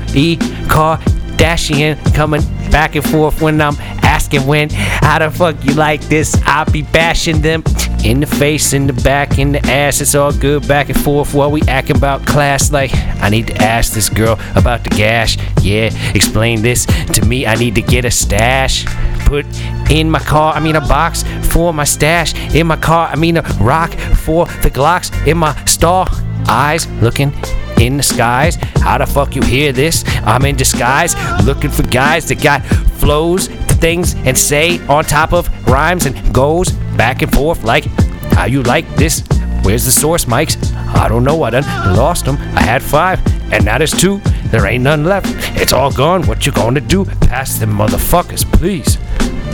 Kardashian 1.38 2.16
coming 2.16 2.42
back 2.72 2.96
and 2.96 3.08
forth 3.08 3.42
when 3.42 3.62
I'm 3.62 3.76
asking 4.04 4.46
when. 4.48 4.70
How 4.72 5.20
the 5.20 5.30
fuck 5.30 5.64
you 5.64 5.74
like 5.74 6.02
this? 6.02 6.36
I'll 6.46 6.70
be 6.70 6.82
bashing 6.82 7.42
them 7.42 7.64
in 8.04 8.20
the 8.20 8.26
face, 8.26 8.74
in 8.74 8.88
the 8.88 8.94
back, 8.94 9.38
in 9.38 9.52
the 9.52 9.60
ass. 9.68 10.02
It's 10.02 10.16
all 10.16 10.32
good 10.32 10.68
back 10.68 10.90
and 10.90 11.00
forth 11.00 11.34
while 11.34 11.52
we 11.52 11.62
acting 11.64 11.98
about 11.98 12.26
class. 12.26 12.72
Like, 12.72 12.92
I 13.22 13.30
need 13.30 13.48
to 13.48 13.56
ask 13.58 13.94
this 13.94 14.10
girl 14.10 14.40
about 14.56 14.84
the 14.84 14.90
gash. 14.92 15.38
Yeah, 15.62 15.92
explain 16.16 16.62
this 16.62 16.86
to 16.86 17.26
me. 17.26 17.46
I 17.46 17.56
need 17.56 17.76
to 17.76 17.82
get 17.82 18.06
a 18.06 18.12
stash. 18.12 18.86
Put 19.26 19.46
in 19.92 20.10
my 20.10 20.20
car, 20.20 20.54
I 20.54 20.60
mean 20.60 20.76
a 20.76 20.82
box 20.82 21.24
for 21.52 21.74
my 21.74 21.84
stash. 21.84 22.34
In 22.56 22.68
my 22.68 22.78
car, 22.78 23.10
I 23.10 23.16
mean 23.16 23.38
a 23.38 23.42
rock 23.60 23.92
for 23.92 24.46
the 24.64 24.72
Glocks. 24.72 25.12
In 25.28 25.38
my 25.38 25.54
stall, 25.66 26.08
eyes 26.48 26.88
looking 27.02 27.32
in 27.80 27.98
the 27.98 28.04
skies. 28.04 28.56
How 28.82 28.98
the 28.98 29.06
fuck 29.06 29.36
you 29.36 29.42
hear 29.42 29.72
this? 29.72 30.04
I'm 30.24 30.46
in 30.46 30.56
disguise, 30.56 31.16
looking 31.46 31.72
for 31.72 31.84
guys 31.84 32.28
that 32.30 32.42
got 32.42 32.66
flows 33.00 33.48
things 33.78 34.16
and 34.26 34.38
say 34.38 34.86
on 34.88 35.04
top 35.04 35.34
of 35.34 35.48
rhymes 35.68 36.06
and 36.06 36.34
goes 36.34 36.72
back 36.98 37.22
and 37.22 37.32
forth 37.32 37.64
like 37.64 37.86
how 38.34 38.46
you 38.46 38.64
like 38.64 38.88
this. 38.96 39.24
Where's 39.64 39.86
the 39.86 39.92
source, 39.92 40.26
mics? 40.26 40.56
I 40.96 41.08
don't 41.08 41.24
know. 41.24 41.44
I 41.44 41.50
done 41.50 41.64
lost 41.96 42.26
them. 42.26 42.38
I 42.56 42.62
had 42.62 42.82
five, 42.82 43.20
and 43.52 43.66
now 43.66 43.78
there's 43.78 43.92
two. 43.92 44.20
There 44.46 44.66
ain't 44.66 44.84
none 44.84 45.04
left. 45.04 45.28
It's 45.60 45.74
all 45.74 45.92
gone. 45.92 46.26
What 46.26 46.46
you 46.46 46.52
gonna 46.52 46.80
do? 46.80 47.06
Pass 47.06 47.60
them 47.60 47.72
motherfuckers, 47.72 48.46
please. 48.54 48.98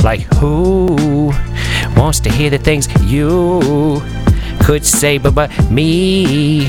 Like 0.03 0.21
who 0.35 1.31
wants 1.95 2.19
to 2.21 2.31
hear 2.31 2.49
the 2.49 2.57
things 2.57 2.87
you 3.01 4.01
could 4.63 4.85
say, 4.85 5.17
but 5.17 5.33
but 5.33 5.49
me 5.71 6.67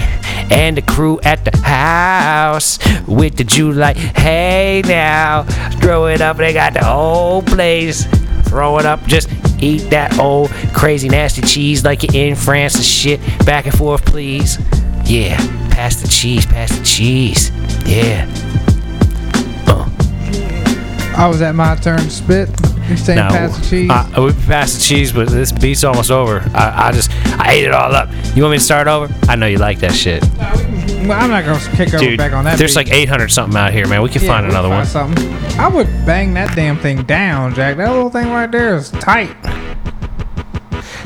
and 0.50 0.76
the 0.76 0.82
crew 0.82 1.20
at 1.22 1.44
the 1.44 1.56
house 1.58 2.78
with 3.06 3.36
the 3.36 3.44
Jew 3.44 3.72
like, 3.72 3.96
hey 3.96 4.82
now, 4.84 5.42
throw 5.80 6.06
it 6.06 6.20
up. 6.20 6.36
They 6.36 6.52
got 6.52 6.74
the 6.74 6.84
whole 6.84 7.42
place. 7.42 8.06
Throw 8.48 8.78
it 8.78 8.86
up, 8.86 9.04
just 9.06 9.28
eat 9.60 9.90
that 9.90 10.18
old 10.18 10.50
crazy 10.72 11.08
nasty 11.08 11.42
cheese 11.42 11.84
like 11.84 12.02
you're 12.02 12.14
in 12.14 12.36
France 12.36 12.76
and 12.76 12.84
shit. 12.84 13.20
Back 13.44 13.66
and 13.66 13.76
forth, 13.76 14.04
please. 14.04 14.58
Yeah, 15.04 15.36
pass 15.70 15.96
the 15.96 16.08
cheese, 16.08 16.46
pass 16.46 16.76
the 16.76 16.84
cheese. 16.84 17.50
Yeah. 17.84 18.28
Uh. 19.66 19.88
Oh, 21.18 21.28
was 21.28 21.42
at 21.42 21.54
my 21.54 21.74
turn 21.76 22.10
spit? 22.10 22.48
You 22.88 22.96
saying 22.96 23.16
Now, 23.18 23.30
pass 23.30 23.58
the 23.58 23.66
cheese? 23.66 23.90
I, 23.90 24.20
we 24.20 24.32
passed 24.46 24.74
the 24.76 24.82
cheese, 24.82 25.12
but 25.12 25.28
this 25.28 25.50
beat's 25.52 25.84
almost 25.84 26.10
over. 26.10 26.40
I, 26.54 26.88
I 26.88 26.92
just, 26.92 27.10
I 27.40 27.52
ate 27.52 27.64
it 27.64 27.72
all 27.72 27.94
up. 27.94 28.10
You 28.36 28.42
want 28.42 28.52
me 28.52 28.58
to 28.58 28.64
start 28.64 28.88
over? 28.88 29.12
I 29.28 29.36
know 29.36 29.46
you 29.46 29.56
like 29.58 29.78
that 29.80 29.92
shit. 29.94 30.22
well, 30.38 31.12
I'm 31.12 31.30
not 31.30 31.44
gonna 31.44 31.76
kick 31.76 31.94
over 31.94 32.16
back 32.16 32.32
on 32.32 32.44
that. 32.44 32.58
there's 32.58 32.72
beat. 32.76 32.90
like 32.90 32.92
800 32.92 33.28
something 33.30 33.56
out 33.58 33.72
here, 33.72 33.86
man. 33.88 34.02
We 34.02 34.10
can 34.10 34.22
Yeah, 34.22 34.28
find 34.28 34.46
we'll 34.46 34.54
another 34.54 34.68
one. 34.68 34.84
find 34.86 35.16
Something. 35.16 35.58
I 35.58 35.68
would 35.68 35.86
bang 36.04 36.34
that 36.34 36.54
damn 36.54 36.76
thing 36.78 37.02
down, 37.04 37.54
Jack. 37.54 37.76
That 37.78 37.90
little 37.90 38.10
thing 38.10 38.30
right 38.30 38.50
there 38.50 38.76
is 38.76 38.90
tight. 38.90 39.34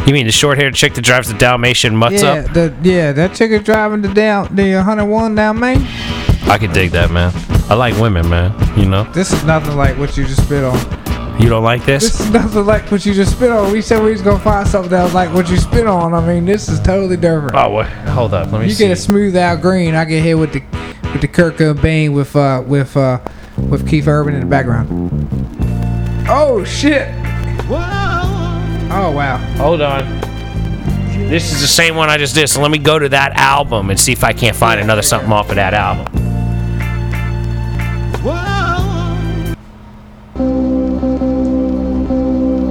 You 0.07 0.15
mean 0.15 0.27
the 0.27 0.33
short-haired 0.33 0.75
chick 0.75 0.95
that 0.95 1.03
drives 1.03 1.29
the 1.31 1.37
Dalmatian 1.39 1.95
mutts 1.95 2.23
yeah, 2.23 2.31
up? 2.47 2.53
the 2.55 2.75
yeah, 2.83 3.13
that 3.13 3.35
chick 3.35 3.51
is 3.51 3.63
driving 3.63 4.01
the 4.01 4.09
down 4.13 4.55
the 4.57 4.75
101 4.77 5.35
down 5.35 5.61
Main. 5.61 5.87
I 6.49 6.57
could 6.59 6.73
dig 6.73 6.93
that, 6.93 7.11
man. 7.11 7.31
I 7.71 7.75
like 7.75 7.95
women, 8.01 8.27
man. 8.29 8.55
You 8.79 8.87
know? 8.87 9.05
This 9.13 9.33
is 9.33 9.45
nothing 9.45 9.77
like 9.77 9.99
what 9.99 10.17
you 10.17 10.25
just 10.25 10.43
spit 10.45 10.65
on. 10.65 10.98
You 11.39 11.49
don't 11.49 11.63
like 11.63 11.85
this? 11.85 12.03
This 12.03 12.21
is 12.21 12.31
nothing 12.31 12.67
like 12.67 12.91
what 12.91 13.07
you 13.07 13.15
just 13.15 13.33
spit 13.33 13.51
on. 13.51 13.73
We 13.73 13.81
said 13.81 14.03
we 14.03 14.11
was 14.11 14.23
gonna 14.23 14.41
find 14.41 14.67
something 14.67 14.91
that 14.91 15.05
was 15.05 15.15
like 15.15 15.33
what 15.33 15.49
you 15.49 15.57
spit 15.57 15.87
on. 15.87 16.13
I 16.13 16.27
mean, 16.27 16.45
this 16.45 16.69
is 16.69 16.81
totally 16.81 17.17
different. 17.17 17.55
Oh, 17.55 17.71
wait. 17.75 17.87
Hold 17.87 18.35
up. 18.35 18.51
Let 18.51 18.61
me 18.61 18.67
you 18.67 18.73
see. 18.75 18.85
get 18.85 18.91
a 18.91 18.97
smooth 18.97 19.37
out 19.37 19.63
green. 19.63 19.95
I 19.95 20.05
get 20.05 20.23
hit 20.23 20.35
with 20.35 20.53
the 20.53 20.63
with 21.13 21.21
the 21.21 21.29
Kurt 21.29 21.57
Cobain 21.57 22.13
with 22.13 22.35
uh 22.35 22.63
with 22.67 22.97
uh 22.97 23.21
with 23.69 23.89
Keith 23.89 24.09
Urban 24.09 24.35
in 24.35 24.41
the 24.41 24.47
background. 24.47 24.89
Oh 26.29 26.65
shit! 26.65 27.09
Oh 27.71 29.13
wow! 29.15 29.37
Hold 29.57 29.81
on. 29.81 30.21
This 31.29 31.53
is 31.53 31.61
the 31.61 31.69
same 31.69 31.95
one 31.95 32.11
I 32.11 32.17
just 32.19 32.35
did, 32.35 32.49
so 32.49 32.61
let 32.61 32.71
me 32.71 32.79
go 32.79 32.99
to 32.99 33.09
that 33.11 33.33
album 33.37 33.91
and 33.91 33.99
see 33.99 34.13
if 34.13 34.25
I 34.25 34.33
can't 34.33 34.57
find 34.57 34.81
another 34.81 35.03
something 35.03 35.31
off 35.31 35.51
of 35.51 35.57
that 35.57 35.75
album. 35.75 36.18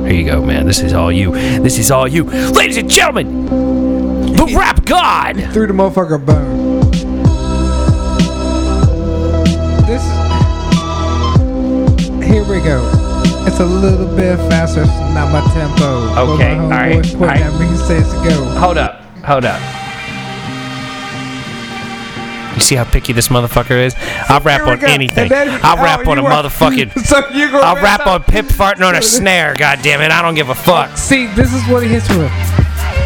Here 0.07 0.15
you 0.15 0.25
go, 0.25 0.41
man. 0.41 0.65
This 0.65 0.79
is 0.79 0.93
all 0.93 1.11
you. 1.11 1.33
This 1.33 1.77
is 1.77 1.91
all 1.91 2.07
you. 2.07 2.23
Ladies 2.23 2.77
and 2.77 2.89
gentlemen, 2.89 3.45
the 3.45 4.53
rap 4.57 4.85
god! 4.85 5.35
Through 5.51 5.67
the 5.67 5.73
motherfucker 5.73 6.25
bone. 6.25 6.79
This. 9.85 10.03
Here 12.25 12.43
we 12.43 12.63
go. 12.63 12.89
It's 13.45 13.59
a 13.59 13.65
little 13.65 14.07
bit 14.15 14.37
faster, 14.49 14.83
it's 14.83 14.91
not 15.13 15.29
my 15.29 15.41
tempo. 15.53 16.35
Okay, 16.35 16.55
my 16.55 16.63
All 16.63 16.69
right. 16.69 17.15
All 17.15 17.21
right. 17.21 17.39
That 17.39 17.59
means 17.59 17.83
says 17.83 18.07
to 18.07 18.29
go. 18.29 18.45
Hold 18.59 18.77
up. 18.77 19.01
Hold 19.25 19.43
up. 19.43 19.76
See 22.67 22.75
how 22.75 22.83
picky 22.83 23.13
this 23.13 23.29
motherfucker 23.29 23.81
is? 23.81 23.95
I'll 24.27 24.41
rap 24.41 24.67
on 24.67 24.79
go. 24.79 24.87
anything. 24.87 25.29
Then- 25.29 25.57
I'll 25.63 25.79
oh, 25.79 25.83
rap 25.83 26.05
on 26.05 26.17
a 26.17 26.23
are- 26.23 26.43
motherfucking. 26.43 26.99
so 27.05 27.21
I'll 27.61 27.81
rap 27.81 28.05
on 28.05 28.23
pip 28.23 28.45
farting 28.47 28.85
on 28.85 28.93
a 28.93 29.01
snare. 29.01 29.55
God 29.55 29.79
damn 29.81 30.01
it! 30.01 30.11
I 30.11 30.21
don't 30.21 30.35
give 30.35 30.49
a 30.49 30.55
fuck. 30.55 30.97
See, 30.97 31.27
this 31.27 31.53
is 31.53 31.65
what 31.69 31.81
he 31.83 31.87
hits 31.87 32.09
with. 32.09 32.56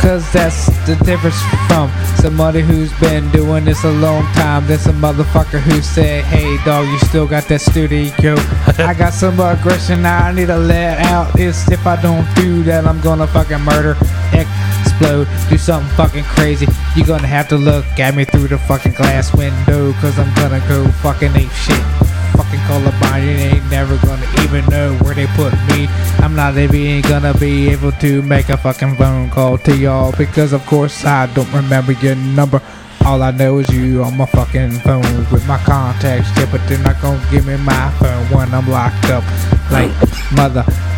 Cause 0.01 0.33
that's 0.33 0.65
the 0.87 0.95
difference 1.05 1.39
from 1.67 1.91
somebody 2.15 2.61
who's 2.61 2.91
been 2.99 3.29
doing 3.29 3.65
this 3.65 3.83
a 3.83 3.91
long 3.91 4.23
time. 4.33 4.65
There's 4.65 4.87
a 4.87 4.93
motherfucker 4.93 5.59
who 5.59 5.79
said, 5.81 6.23
Hey 6.25 6.57
dog, 6.65 6.87
you 6.87 6.97
still 6.99 7.27
got 7.27 7.43
that 7.49 7.61
studio. 7.61 8.35
I 8.79 8.95
got 8.97 9.13
some 9.13 9.39
aggression 9.39 10.03
I 10.03 10.31
need 10.31 10.47
to 10.47 10.57
let 10.57 10.99
out. 11.01 11.39
It's 11.39 11.69
if 11.69 11.85
I 11.85 12.01
don't 12.01 12.25
do 12.35 12.63
that, 12.63 12.87
I'm 12.87 12.99
gonna 13.01 13.27
fucking 13.27 13.61
murder, 13.61 13.95
explode, 14.33 15.27
do 15.51 15.57
something 15.59 15.95
fucking 15.95 16.23
crazy. 16.23 16.65
You're 16.95 17.05
gonna 17.05 17.27
have 17.27 17.47
to 17.49 17.57
look 17.57 17.85
at 17.99 18.15
me 18.15 18.25
through 18.25 18.47
the 18.47 18.57
fucking 18.57 18.93
glass 18.93 19.35
window. 19.35 19.93
Cause 20.01 20.17
I'm 20.17 20.33
gonna 20.33 20.65
go 20.67 20.89
fucking 21.03 21.35
ape 21.35 21.51
shit 21.51 22.10
fucking 22.31 22.59
colorblind. 22.61 23.23
You 23.23 23.29
ain't 23.29 23.69
never 23.69 23.97
gonna 24.05 24.27
even 24.43 24.65
know 24.67 24.95
where 25.03 25.13
they 25.13 25.27
put 25.35 25.53
me. 25.69 25.87
I'm 26.19 26.35
not 26.35 26.57
even 26.57 27.01
gonna 27.01 27.33
be 27.33 27.69
able 27.69 27.91
to 27.93 28.21
make 28.23 28.49
a 28.49 28.57
fucking 28.57 28.95
phone 28.95 29.29
call 29.29 29.57
to 29.59 29.75
y'all 29.75 30.13
because, 30.17 30.53
of 30.53 30.65
course, 30.65 31.05
I 31.05 31.27
don't 31.33 31.51
remember 31.53 31.93
your 31.93 32.15
number. 32.15 32.61
All 33.05 33.23
I 33.23 33.31
know 33.31 33.57
is 33.59 33.69
you 33.69 34.03
on 34.03 34.15
my 34.15 34.27
fucking 34.27 34.71
phone 34.81 35.01
with 35.31 35.47
my 35.47 35.57
contacts. 35.59 36.29
Yeah, 36.37 36.49
but 36.51 36.61
they're 36.67 36.77
not 36.79 37.01
gonna 37.01 37.25
give 37.31 37.47
me 37.47 37.57
my 37.57 37.89
phone 37.99 38.25
when 38.27 38.53
I'm 38.53 38.69
locked 38.69 39.05
up. 39.05 39.23
Like 39.71 39.91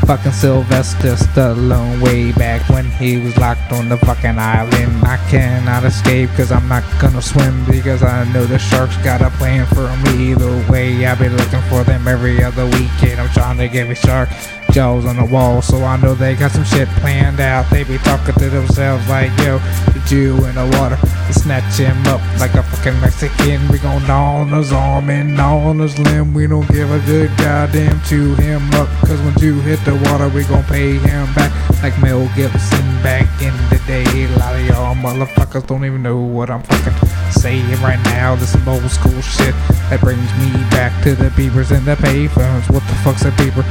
motherfucking 0.03 0.33
Sylvester 0.33 1.15
Stallone 1.15 2.01
way 2.03 2.31
back 2.33 2.67
when 2.69 2.89
he 2.91 3.17
was 3.17 3.37
locked 3.37 3.71
on 3.71 3.89
the 3.89 3.97
fucking 3.97 4.37
island. 4.37 5.05
I 5.05 5.17
cannot 5.29 5.83
escape 5.85 6.29
cause 6.31 6.51
I'm 6.51 6.67
not 6.67 6.83
gonna 6.99 7.21
swim 7.21 7.65
because 7.65 8.03
I 8.03 8.31
know 8.33 8.45
the 8.45 8.59
sharks 8.59 8.97
got 8.97 9.21
a 9.21 9.29
plan 9.31 9.65
for 9.67 9.87
me. 10.03 10.31
Either 10.31 10.71
way, 10.71 11.05
I 11.05 11.15
be 11.15 11.29
looking 11.29 11.61
for 11.63 11.83
them 11.83 12.07
every 12.07 12.43
other 12.43 12.65
weekend. 12.65 13.21
I'm 13.21 13.29
trying 13.29 13.57
to 13.57 13.67
get 13.67 13.89
a 13.89 13.95
shark 13.95 14.29
jaws 14.73 15.05
on 15.05 15.17
the 15.17 15.25
wall, 15.25 15.61
so 15.61 15.83
I 15.83 15.97
know 15.97 16.15
they 16.15 16.35
got 16.35 16.51
some 16.51 16.63
shit 16.63 16.87
planned 16.99 17.39
out. 17.39 17.69
They 17.69 17.83
be 17.83 17.99
talking 17.99 18.33
to 18.33 18.49
themselves 18.49 19.07
like, 19.07 19.29
yo, 19.39 19.59
the 19.93 20.01
Jew 20.07 20.33
in 20.45 20.55
the 20.55 20.77
water. 20.79 20.97
We 21.27 21.33
snatch 21.33 21.77
him 21.77 21.95
up 22.07 22.21
like 22.39 22.55
a 22.55 22.63
fucking 22.63 22.99
Mexican. 22.99 23.67
We 23.67 23.77
gon' 23.77 24.05
gnaw 24.07 24.41
on 24.41 24.49
his 24.49 24.73
arm 24.73 25.11
and 25.11 25.35
gnaw 25.35 25.69
on 25.69 25.79
his 25.79 25.97
limb. 25.99 26.33
We 26.33 26.47
don't 26.47 26.67
give 26.69 26.91
a 26.91 26.99
good 27.05 27.29
goddamn 27.37 28.01
to 28.05 28.35
him 28.35 28.63
up. 28.73 28.89
Cause 29.05 29.21
when 29.21 29.37
Jew 29.37 29.61
hit 29.61 29.79
the 29.85 29.92
water, 29.95 30.29
we 30.29 30.43
gon' 30.45 30.63
pay 30.63 30.93
him 30.97 31.33
back 31.33 31.51
like 31.81 31.99
Mel 32.01 32.29
Gibson 32.35 32.85
back 33.03 33.27
in 33.41 33.53
the 33.69 33.81
day. 33.85 34.05
A 34.25 34.37
lot 34.37 34.55
of 34.55 34.65
y'all 34.65 34.95
motherfuckers 34.95 35.67
don't 35.67 35.85
even 35.85 36.01
know 36.01 36.19
what 36.19 36.49
I'm 36.49 36.63
fucking 36.63 37.09
saying 37.31 37.81
right 37.81 38.01
now. 38.05 38.35
This 38.35 38.55
is 38.55 38.67
old 38.67 38.89
school 38.89 39.21
shit 39.21 39.53
that 39.89 39.99
brings 40.01 40.31
me 40.39 40.51
back 40.71 41.03
to 41.03 41.15
the 41.15 41.29
beepers 41.29 41.75
and 41.75 41.85
the 41.85 41.95
payphones. 41.95 42.71
What 42.71 42.83
the 42.87 42.95
fuck's 43.03 43.23
a 43.23 43.31
beeper? 43.31 43.63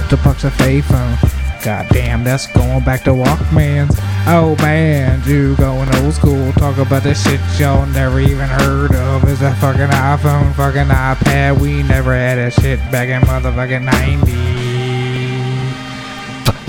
What 0.00 0.10
the 0.10 0.16
fuck's 0.16 0.44
a 0.44 0.50
payphone? 0.50 1.16
God 1.64 1.86
damn, 1.90 2.24
that's 2.24 2.46
going 2.46 2.82
back 2.84 3.04
to 3.04 3.10
Walkmans. 3.10 3.94
Oh 4.26 4.56
man, 4.60 5.22
you 5.28 5.54
going 5.56 5.94
old 5.96 6.14
school. 6.14 6.52
Talk 6.52 6.78
about 6.78 7.02
the 7.02 7.14
shit 7.14 7.40
y'all 7.58 7.86
never 7.86 8.18
even 8.18 8.48
heard 8.48 8.94
of. 8.94 9.28
Is 9.28 9.42
a 9.42 9.54
fucking 9.56 9.88
iPhone, 9.88 10.54
fucking 10.54 10.88
iPad. 10.88 11.60
We 11.60 11.82
never 11.82 12.14
had 12.14 12.36
that 12.36 12.54
shit 12.54 12.78
back 12.90 13.08
in 13.08 13.20
motherfucking 13.22 13.84
90. 13.84 14.59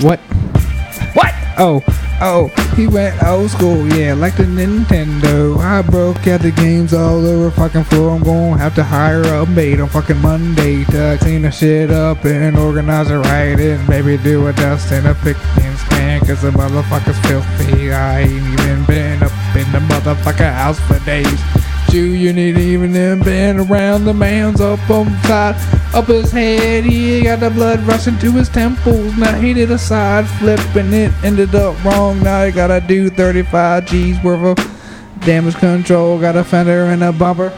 What? 0.00 0.18
What? 1.14 1.34
Oh, 1.58 1.84
oh, 2.20 2.48
he 2.74 2.86
went 2.86 3.22
old 3.22 3.50
school, 3.50 3.86
yeah, 3.94 4.14
like 4.14 4.36
the 4.36 4.44
Nintendo. 4.44 5.58
I 5.58 5.82
broke 5.82 6.26
out 6.26 6.40
the 6.40 6.50
games 6.50 6.94
all 6.94 7.24
over 7.24 7.50
fucking 7.50 7.84
floor. 7.84 8.10
I'm 8.10 8.22
gonna 8.22 8.58
have 8.58 8.74
to 8.76 8.82
hire 8.82 9.22
a 9.22 9.46
maid 9.46 9.80
on 9.80 9.88
fucking 9.88 10.18
Monday 10.18 10.84
to 10.84 11.18
clean 11.20 11.42
the 11.42 11.50
shit 11.50 11.90
up 11.90 12.24
and 12.24 12.58
organize 12.58 13.10
it 13.10 13.16
right 13.16 13.58
and 13.60 13.88
maybe 13.88 14.16
do 14.16 14.46
a 14.48 14.52
dust 14.54 14.90
and 14.92 15.06
a 15.06 15.14
pick 15.14 15.36
and 15.60 15.78
span 15.78 16.20
cause 16.20 16.42
the 16.42 16.50
motherfucker's 16.50 17.18
filthy. 17.26 17.92
I 17.92 18.20
ain't 18.20 18.60
even 18.60 18.84
been 18.86 19.22
up 19.22 19.32
in 19.54 19.70
the 19.70 19.78
motherfucker 19.78 20.52
house 20.52 20.80
for 20.80 20.98
days. 21.04 21.61
You, 21.92 22.04
you 22.04 22.30
ain't 22.30 22.56
even 22.56 22.92
been 23.22 23.60
around 23.60 24.06
the 24.06 24.14
man's 24.14 24.62
up 24.62 24.80
on 24.88 25.10
side, 25.24 25.54
up 25.92 26.06
his 26.06 26.32
head. 26.32 26.84
He 26.84 27.22
got 27.22 27.40
the 27.40 27.50
blood 27.50 27.80
rushing 27.80 28.18
to 28.20 28.32
his 28.32 28.48
temples. 28.48 29.14
Now 29.18 29.38
he 29.38 29.52
did 29.52 29.70
a 29.70 29.76
side 29.76 30.26
flip 30.26 30.58
and 30.74 30.94
it 30.94 31.12
ended 31.22 31.54
up 31.54 31.84
wrong. 31.84 32.22
Now 32.22 32.46
he 32.46 32.50
gotta 32.50 32.80
do 32.80 33.10
35 33.10 33.84
G's 33.84 34.24
worth 34.24 34.58
of 34.58 35.20
damage 35.20 35.56
control. 35.56 36.18
Got 36.18 36.36
a 36.36 36.44
fender 36.44 36.84
and 36.84 37.04
a 37.04 37.12
bumper. 37.12 37.52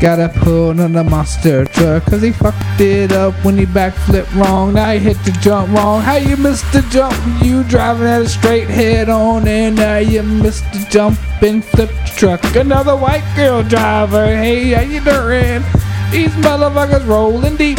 Gotta 0.00 0.28
pull 0.40 0.80
on 0.80 0.92
the 0.92 1.04
monster 1.04 1.64
truck 1.66 2.04
cause 2.06 2.22
he 2.22 2.32
fucked 2.32 2.80
it 2.80 3.12
up 3.12 3.32
when 3.44 3.56
he 3.56 3.64
backflipped 3.64 4.34
wrong. 4.34 4.74
Now 4.74 4.90
he 4.90 4.98
hit 4.98 5.18
the 5.24 5.30
jump 5.40 5.72
wrong. 5.72 6.02
How 6.02 6.16
you 6.16 6.36
missed 6.36 6.72
the 6.72 6.82
jump? 6.90 7.14
You 7.44 7.62
driving 7.62 8.08
at 8.08 8.22
a 8.22 8.28
straight 8.28 8.68
head 8.68 9.08
on 9.08 9.46
and 9.46 9.76
now 9.76 9.98
you 9.98 10.24
missed 10.24 10.64
the 10.72 10.84
jump 10.90 11.16
the 11.40 11.88
truck. 12.16 12.42
Another 12.56 12.96
white 12.96 13.24
girl 13.36 13.62
driver. 13.62 14.26
Hey, 14.26 14.70
how 14.70 14.82
you 14.82 15.00
doing? 15.00 15.62
These 16.10 16.32
motherfuckers 16.42 17.06
rolling 17.06 17.56
deep. 17.56 17.78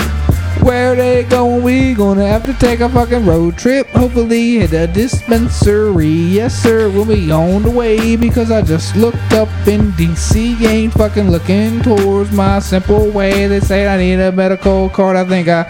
Where 0.62 0.96
they 0.96 1.24
going? 1.24 1.63
We 1.63 1.94
gonna 1.94 2.25
have 2.25 2.44
to 2.46 2.54
take 2.54 2.80
a 2.80 2.89
fucking 2.89 3.25
road 3.25 3.58
trip. 3.58 3.88
Hopefully 3.88 4.60
hit 4.60 4.74
a 4.74 4.88
dispensary. 4.88 6.08
Yes, 6.08 6.62
sir, 6.62 6.89
we'll 6.89 7.06
be 7.06 7.32
on 7.32 7.63
the 7.63 7.72
way 7.72 8.16
because 8.16 8.52
I 8.52 8.62
just 8.62 8.95
looked 8.95 9.34
up 9.34 9.50
in 9.67 9.91
DC. 9.93 10.62
Ain't 10.65 10.93
fucking 10.93 11.30
looking 11.30 11.82
towards 11.82 12.32
my 12.32 12.60
simple 12.60 13.10
way. 13.10 13.48
They 13.48 13.60
say 13.60 13.88
I 13.88 13.98
need 13.98 14.19
a 14.19 14.32
medical 14.32 14.89
card. 14.89 15.15
I 15.15 15.26
think 15.26 15.48
I 15.48 15.63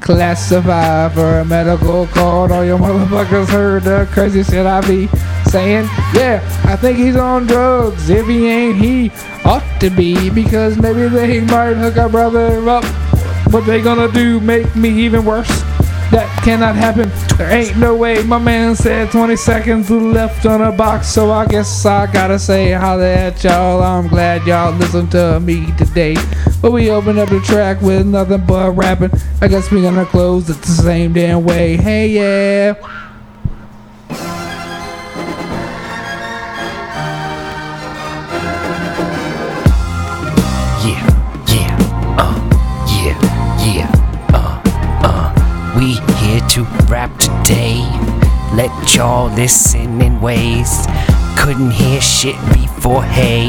for 0.00 1.38
a 1.38 1.44
medical 1.44 2.06
card. 2.08 2.50
All 2.50 2.64
your 2.64 2.78
motherfuckers 2.78 3.48
heard 3.48 3.82
the 3.84 4.08
crazy 4.12 4.42
shit 4.42 4.66
I 4.66 4.80
be 4.80 5.08
saying. 5.50 5.84
Yeah, 6.14 6.40
I 6.64 6.76
think 6.76 6.98
he's 6.98 7.16
on 7.16 7.46
drugs. 7.46 8.08
If 8.08 8.26
he 8.26 8.46
ain't, 8.48 8.76
he 8.76 9.10
ought 9.44 9.64
to 9.80 9.90
be 9.90 10.30
because 10.30 10.76
maybe 10.76 11.08
they 11.08 11.40
might 11.40 11.74
hook 11.74 11.96
a 11.96 12.08
brother 12.08 12.68
up. 12.68 12.84
What 13.52 13.66
they 13.66 13.80
gonna 13.80 14.10
do? 14.10 14.40
Make 14.40 14.74
me 14.76 14.90
even 15.04 15.24
worse? 15.24 15.69
That 16.10 16.28
cannot 16.42 16.74
happen. 16.74 17.08
There 17.38 17.48
ain't 17.50 17.76
no 17.76 17.94
way. 17.96 18.24
My 18.24 18.38
man 18.38 18.74
said 18.74 19.12
20 19.12 19.36
seconds 19.36 19.90
left 19.90 20.44
on 20.44 20.60
a 20.60 20.72
box, 20.72 21.06
so 21.06 21.30
I 21.30 21.46
guess 21.46 21.86
I 21.86 22.10
gotta 22.12 22.36
say 22.36 22.72
holla 22.72 23.06
at 23.12 23.44
y'all. 23.44 23.80
I'm 23.80 24.08
glad 24.08 24.44
y'all 24.44 24.72
listened 24.72 25.12
to 25.12 25.38
me 25.38 25.70
today. 25.78 26.16
But 26.60 26.72
we 26.72 26.90
opened 26.90 27.20
up 27.20 27.28
the 27.28 27.40
track 27.40 27.80
with 27.80 28.06
nothing 28.06 28.44
but 28.44 28.72
rapping. 28.72 29.12
I 29.40 29.46
guess 29.46 29.70
we 29.70 29.82
gonna 29.82 30.04
close 30.04 30.50
it 30.50 30.60
the 30.60 30.66
same 30.68 31.12
damn 31.12 31.44
way. 31.44 31.76
Hey 31.76 32.08
yeah. 32.08 32.74
Yeah, 40.82 41.06
yeah, 41.46 41.76
uh, 42.18 42.34
yeah, 42.88 43.64
yeah, 43.64 43.99
today. 47.08 47.80
Let 48.54 48.94
y'all 48.94 49.32
listen 49.34 50.02
in 50.02 50.20
ways 50.20 50.86
couldn't 51.40 51.70
hear 51.70 52.00
shit 52.02 52.36
before. 52.52 53.02
Hey, 53.02 53.46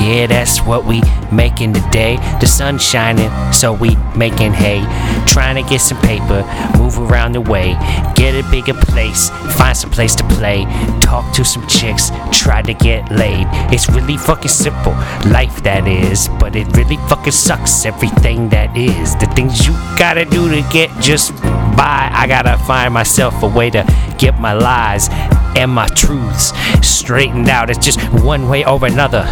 yeah, 0.00 0.26
that's 0.26 0.60
what 0.62 0.84
we 0.84 1.00
making 1.30 1.72
today. 1.72 2.16
The 2.40 2.46
sun 2.48 2.78
shining, 2.78 3.30
so 3.52 3.72
we 3.72 3.94
making 4.16 4.52
hay. 4.52 4.80
Trying 5.24 5.62
to 5.62 5.68
get 5.70 5.80
some 5.80 6.00
paper, 6.00 6.42
move 6.76 6.98
around 6.98 7.32
the 7.32 7.40
way, 7.40 7.74
get 8.16 8.34
a 8.34 8.42
bigger 8.50 8.74
place, 8.74 9.30
find 9.56 9.76
some 9.76 9.90
place 9.90 10.16
to 10.16 10.24
play, 10.24 10.64
talk 11.00 11.32
to 11.34 11.44
some 11.44 11.64
chicks, 11.68 12.10
try 12.32 12.60
to 12.62 12.74
get 12.74 13.08
laid. 13.12 13.46
It's 13.72 13.88
really 13.88 14.16
fucking 14.16 14.48
simple, 14.48 14.92
life 15.30 15.62
that 15.62 15.86
is, 15.86 16.28
but 16.40 16.56
it 16.56 16.66
really 16.76 16.96
fucking 17.08 17.32
sucks. 17.32 17.86
Everything 17.86 18.48
that 18.48 18.76
is, 18.76 19.14
the 19.16 19.26
things 19.36 19.64
you 19.64 19.74
gotta 19.96 20.24
do 20.24 20.48
to 20.48 20.68
get 20.72 20.90
just 21.00 21.30
by. 21.76 22.10
I 22.12 22.26
gotta 22.26 22.56
find 22.64 22.92
myself 22.92 23.42
a 23.42 23.46
way 23.46 23.70
to 23.70 23.84
get 24.18 24.40
my 24.40 24.52
lies 24.52 25.08
and 25.56 25.70
my 25.70 25.86
truths 25.88 26.52
straightened 26.86 27.48
out. 27.48 27.70
It's 27.70 27.84
just 27.84 28.00
one 28.22 28.48
way 28.48 28.64
or 28.64 28.84
another. 28.84 29.24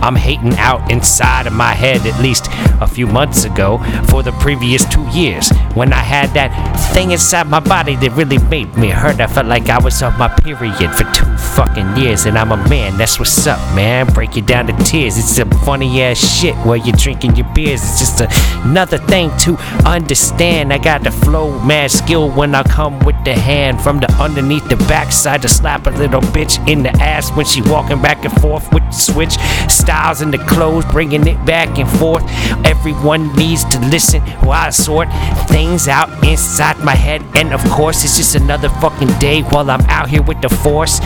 I'm 0.00 0.14
hating 0.14 0.56
out 0.58 0.90
inside 0.90 1.46
of 1.46 1.52
my 1.52 1.72
head 1.72 2.06
at 2.06 2.20
least 2.22 2.46
a 2.80 2.86
few 2.86 3.06
months 3.06 3.44
ago 3.44 3.78
for 4.08 4.22
the 4.22 4.32
previous 4.32 4.84
two 4.84 5.06
years 5.08 5.50
when 5.74 5.92
I 5.92 6.02
had 6.02 6.30
that 6.30 6.52
thing 6.94 7.10
inside 7.10 7.48
my 7.48 7.60
body 7.60 7.96
that 7.96 8.12
really 8.12 8.38
made 8.38 8.76
me 8.76 8.90
hurt. 8.90 9.20
I 9.20 9.26
felt 9.26 9.46
like 9.46 9.68
I 9.68 9.78
was 9.78 10.00
on 10.02 10.16
my 10.18 10.28
period 10.28 10.92
for 10.92 11.04
two 11.12 11.25
fucking 11.54 11.96
years 11.96 12.26
and 12.26 12.36
I'm 12.36 12.52
a 12.52 12.56
man. 12.68 12.98
That's 12.98 13.18
what's 13.18 13.46
up, 13.46 13.58
man. 13.74 14.06
Break 14.12 14.36
it 14.36 14.46
down 14.46 14.66
to 14.66 14.84
tears. 14.84 15.16
It's 15.18 15.36
some 15.36 15.50
funny 15.64 16.02
ass 16.02 16.18
shit 16.18 16.54
while 16.56 16.76
you're 16.76 16.96
drinking 16.96 17.36
your 17.36 17.46
beers. 17.54 17.82
It's 17.82 17.98
just 17.98 18.20
another 18.64 18.98
thing 18.98 19.30
to 19.38 19.56
understand. 19.86 20.72
I 20.72 20.78
got 20.78 21.02
the 21.02 21.10
flow, 21.10 21.58
mad 21.64 21.90
skill 21.90 22.30
when 22.30 22.54
I 22.54 22.62
come 22.62 22.98
with 23.00 23.16
the 23.24 23.34
hand 23.34 23.80
from 23.80 24.00
the 24.00 24.10
underneath 24.20 24.68
the 24.68 24.76
backside 24.88 25.42
to 25.42 25.48
slap 25.48 25.86
a 25.86 25.90
little 25.90 26.20
bitch 26.20 26.56
in 26.68 26.82
the 26.82 26.90
ass 27.02 27.30
when 27.36 27.46
she 27.46 27.62
walking 27.62 28.00
back 28.02 28.24
and 28.24 28.40
forth 28.40 28.72
with 28.72 28.84
the 28.84 28.92
switch. 28.92 29.36
Styles 29.68 30.22
in 30.22 30.30
the 30.30 30.38
clothes, 30.38 30.84
bringing 30.86 31.26
it 31.26 31.44
back 31.44 31.78
and 31.78 31.88
forth. 31.98 32.24
Everyone 32.64 33.34
needs 33.36 33.64
to 33.64 33.78
listen 33.80 34.20
while 34.42 34.66
I 34.66 34.70
sort 34.70 35.08
things 35.48 35.88
out 35.88 36.08
inside 36.24 36.78
my 36.84 36.94
head. 36.94 37.22
And 37.34 37.52
of 37.52 37.62
course, 37.70 38.04
it's 38.04 38.16
just 38.16 38.34
another 38.34 38.68
fucking 38.68 39.18
day 39.18 39.42
while 39.42 39.70
I'm 39.70 39.82
out 39.82 40.08
here 40.08 40.22
with 40.22 40.40
the 40.40 40.48
force. 40.48 41.00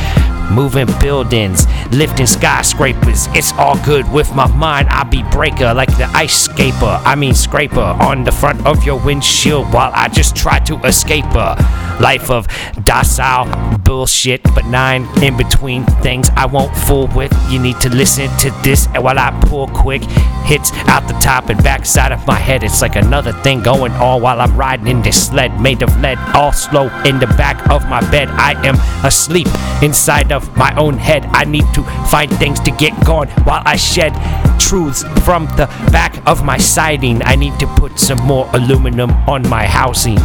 Moving 0.50 0.88
buildings, 0.98 1.66
lifting 1.92 2.26
skyscrapers. 2.26 3.28
It's 3.28 3.52
all 3.52 3.78
good 3.84 4.10
with 4.12 4.34
my 4.34 4.46
mind. 4.48 4.88
I 4.88 5.04
be 5.04 5.22
breaker 5.30 5.72
like 5.72 5.96
the 5.96 6.06
ice 6.14 6.44
scaper. 6.44 7.00
I 7.04 7.14
mean 7.14 7.34
scraper 7.34 7.80
on 7.80 8.24
the 8.24 8.32
front 8.32 8.66
of 8.66 8.84
your 8.84 8.98
windshield 9.04 9.72
while 9.72 9.92
I 9.94 10.08
just 10.08 10.34
try 10.34 10.58
to 10.60 10.76
escape 10.84 11.24
a 11.34 11.56
life 12.00 12.30
of 12.30 12.48
docile 12.84 13.46
bullshit, 13.84 14.42
but 14.54 14.64
nine 14.66 15.06
in 15.22 15.36
between 15.36 15.84
things 16.02 16.28
I 16.36 16.46
won't 16.46 16.74
fool 16.76 17.08
with. 17.14 17.32
You 17.50 17.58
need 17.58 17.80
to 17.80 17.88
listen 17.88 18.28
to 18.38 18.50
this 18.62 18.86
and 18.94 19.04
while 19.04 19.18
I 19.18 19.30
pull 19.46 19.68
quick 19.68 20.02
hits 20.44 20.72
out 20.88 21.06
the 21.06 21.14
top 21.14 21.48
and 21.48 21.62
backside 21.62 22.12
of 22.12 22.26
my 22.26 22.34
head. 22.34 22.62
It's 22.64 22.82
like 22.82 22.96
another 22.96 23.32
thing 23.44 23.62
going 23.62 23.92
on 23.92 24.22
while 24.22 24.40
I'm 24.40 24.56
riding 24.56 24.86
in 24.86 25.02
this 25.02 25.28
sled 25.28 25.60
made 25.60 25.82
of 25.82 25.96
lead, 26.00 26.18
all 26.34 26.52
slow 26.52 26.88
in 27.04 27.18
the 27.18 27.26
back 27.38 27.68
of 27.70 27.88
my 27.88 28.00
bed. 28.10 28.28
I 28.30 28.52
am 28.66 28.76
asleep 29.04 29.48
inside 29.82 30.32
of 30.32 30.39
my 30.56 30.74
own 30.76 30.94
head. 30.98 31.24
I 31.32 31.44
need 31.44 31.64
to 31.74 31.82
find 32.10 32.30
things 32.38 32.60
to 32.60 32.70
get 32.72 32.92
going 33.04 33.28
while 33.44 33.62
I 33.64 33.76
shed 33.76 34.12
truths 34.60 35.02
from 35.24 35.46
the 35.56 35.66
back 35.92 36.20
of 36.26 36.44
my 36.44 36.58
siding. 36.58 37.22
I 37.22 37.34
need 37.36 37.58
to 37.60 37.66
put 37.76 37.98
some 37.98 38.18
more 38.18 38.48
aluminum 38.52 39.10
on 39.28 39.48
my 39.48 39.64
housing 39.66 40.18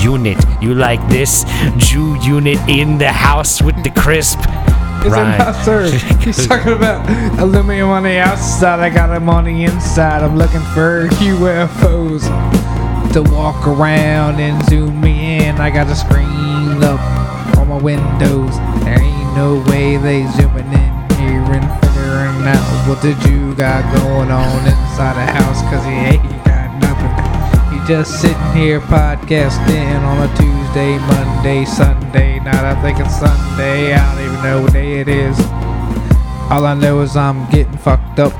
unit. 0.00 0.38
You 0.62 0.74
like 0.74 1.00
this? 1.08 1.44
Jew 1.76 2.16
unit 2.22 2.58
in 2.68 2.98
the 2.98 3.12
house 3.12 3.60
with 3.62 3.76
the 3.84 3.90
crisp. 3.90 4.38
Is 5.04 5.12
Right. 5.12 5.34
it 5.34 5.38
not, 5.38 5.54
sir? 5.64 5.88
He's 6.20 6.46
talking 6.46 6.72
about 6.74 7.08
aluminum 7.40 7.88
on 7.88 8.02
the 8.02 8.18
outside. 8.18 8.80
I 8.80 8.90
got 8.90 9.06
them 9.08 9.28
on 9.30 9.44
the 9.44 9.64
inside. 9.64 10.22
I'm 10.22 10.36
looking 10.36 10.60
for 10.74 11.08
UFOs 11.08 12.24
to 13.14 13.22
walk 13.22 13.66
around 13.66 14.40
and 14.40 14.62
zoom 14.66 15.00
me 15.00 15.44
in. 15.46 15.56
I 15.56 15.70
got 15.70 15.86
a 15.88 15.96
screen 15.96 16.82
up 16.84 17.00
my 17.70 17.80
windows. 17.80 18.56
There 18.82 19.00
ain't 19.00 19.36
no 19.36 19.62
way 19.70 19.96
they 19.96 20.26
zooming 20.32 20.66
in 20.66 20.92
here 21.14 21.46
and 21.54 21.62
figuring 21.78 22.42
out 22.50 22.88
what 22.88 23.00
the 23.00 23.14
Jew 23.22 23.54
got 23.54 23.84
going 23.94 24.28
on 24.28 24.66
inside 24.66 25.14
the 25.14 25.32
house. 25.32 25.62
Cause 25.70 25.84
he 25.84 25.92
ain't 25.92 26.44
got 26.44 26.68
nothing. 26.82 27.78
He 27.78 27.86
just 27.86 28.20
sitting 28.20 28.52
here 28.54 28.80
podcasting 28.80 30.00
on 30.02 30.28
a 30.28 30.36
Tuesday, 30.36 30.98
Monday, 30.98 31.64
Sunday 31.64 32.40
night. 32.40 32.64
I 32.64 32.74
think 32.82 32.98
it's 32.98 33.16
Sunday. 33.20 33.94
I 33.94 34.16
don't 34.16 34.24
even 34.24 34.42
know 34.42 34.62
what 34.62 34.72
day 34.72 34.98
it 34.98 35.06
is. 35.06 35.38
All 36.50 36.66
I 36.66 36.74
know 36.74 37.02
is 37.02 37.16
I'm 37.16 37.48
getting 37.50 37.78
fucked 37.78 38.18
up. 38.18 38.32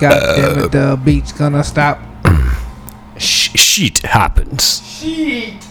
God 0.00 0.18
damn 0.34 0.64
it, 0.64 0.72
the 0.72 0.92
uh. 0.92 0.96
beat's 0.96 1.32
gonna 1.32 1.62
stop. 1.62 2.00
Sh- 3.18 3.50
shit 3.54 3.98
happens. 3.98 4.80
Shit. 4.98 5.69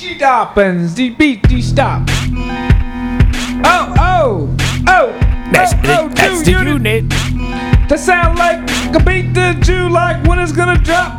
Shit 0.00 0.22
happens. 0.22 0.94
The 0.94 1.10
beat, 1.10 1.46
the 1.46 1.60
stop. 1.60 2.08
Oh, 3.62 3.94
oh, 3.98 4.56
oh. 4.88 5.12
That's, 5.52 5.74
oh, 5.74 5.82
the, 5.82 6.00
oh, 6.00 6.08
that's 6.08 6.42
the 6.42 6.52
unit. 6.52 7.04
unit. 7.04 7.10
That 7.86 7.98
sound 8.00 8.38
like 8.38 8.60
a 8.94 9.04
beat 9.04 9.34
the 9.34 9.58
Jew 9.60 9.90
like 9.90 10.26
when 10.26 10.38
it's 10.38 10.52
gonna 10.52 10.78
drop. 10.78 11.18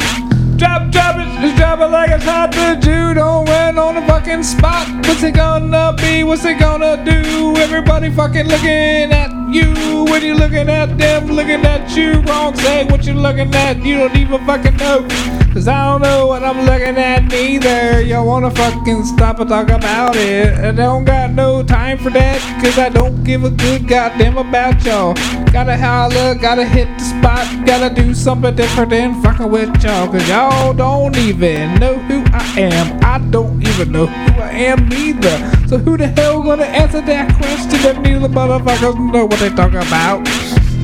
Drop, 0.58 0.92
drop 0.92 1.18
it, 1.18 1.30
just 1.42 1.58
drop 1.58 1.80
it 1.80 1.90
like 1.90 2.10
it's 2.10 2.26
hot. 2.26 2.54
The 2.54 2.74
Jew 2.82 3.14
don't 3.14 3.48
win 3.48 3.78
on 3.78 3.94
the 3.94 4.02
fucking 4.08 4.42
spot. 4.42 4.88
What's 5.06 5.22
it 5.22 5.36
gonna 5.36 5.94
be? 6.02 6.24
What's 6.24 6.44
it 6.46 6.58
gonna 6.58 7.06
do? 7.06 7.56
Everybody 7.58 8.10
fucking 8.10 8.48
looking 8.48 9.14
at 9.14 9.41
you. 9.54 10.06
When 10.06 10.22
you 10.22 10.34
looking 10.36 10.70
at 10.70 10.98
them, 10.98 11.28
looking 11.28 11.66
at 11.66 11.96
you. 11.96 12.22
Wrong, 12.22 12.56
say 12.56 12.86
what 12.86 13.06
you 13.06 13.14
looking 13.14 13.54
at. 13.54 13.84
You 13.84 13.98
don't 13.98 14.16
even 14.16 14.46
fucking 14.46 14.78
know. 14.78 15.08
Cause 15.54 15.68
I 15.68 15.84
don't 15.84 16.02
know 16.02 16.28
what 16.28 16.44
I'm 16.44 16.66
looking 16.66 16.98
at 16.98 17.26
neither. 17.26 18.02
Y'all 18.02 18.26
wanna 18.26 18.50
fucking 18.52 19.04
stop 19.04 19.40
and 19.40 19.50
talk 19.50 19.70
about 19.70 20.16
it. 20.16 20.58
I 20.60 20.72
don't 20.72 21.04
got 21.04 21.32
no 21.32 21.62
time 21.62 21.98
for 21.98 22.10
that. 22.12 22.40
Cause 22.64 22.80
I 22.80 22.88
don't 22.90 23.24
give 23.24 23.44
a 23.44 23.50
good 23.50 23.88
goddamn 23.88 24.38
about 24.38 24.84
y'all. 24.86 25.14
Gotta 25.52 25.76
holler, 25.76 26.36
gotta 26.36 26.64
hit 26.66 26.88
the 26.98 27.04
spot. 27.04 27.66
Gotta 27.66 27.94
do 27.94 28.14
something 28.14 28.56
different 28.56 28.92
than 28.92 29.22
fucking 29.22 29.52
with 29.52 29.84
y'all. 29.84 30.08
Cause 30.08 30.28
y'all 30.30 30.74
don't 30.74 31.18
even 31.18 31.76
know 31.80 31.96
who 31.96 32.24
I 32.32 32.60
am. 32.60 33.00
I 33.04 33.18
don't 33.30 33.62
even 33.68 33.92
know 33.92 34.06
who 34.06 34.42
I 34.42 34.52
am 34.52 34.88
neither. 34.88 35.61
So 35.72 35.78
who 35.78 35.96
the 35.96 36.08
hell 36.08 36.44
gonna 36.44 36.66
answer 36.66 37.00
that 37.00 37.34
question 37.38 37.80
if 37.90 37.98
neither 38.00 38.28
motherfuckers 38.28 39.14
know 39.14 39.26
what 39.26 39.40
they 39.40 39.48
talking 39.48 39.78
about? 39.78 40.20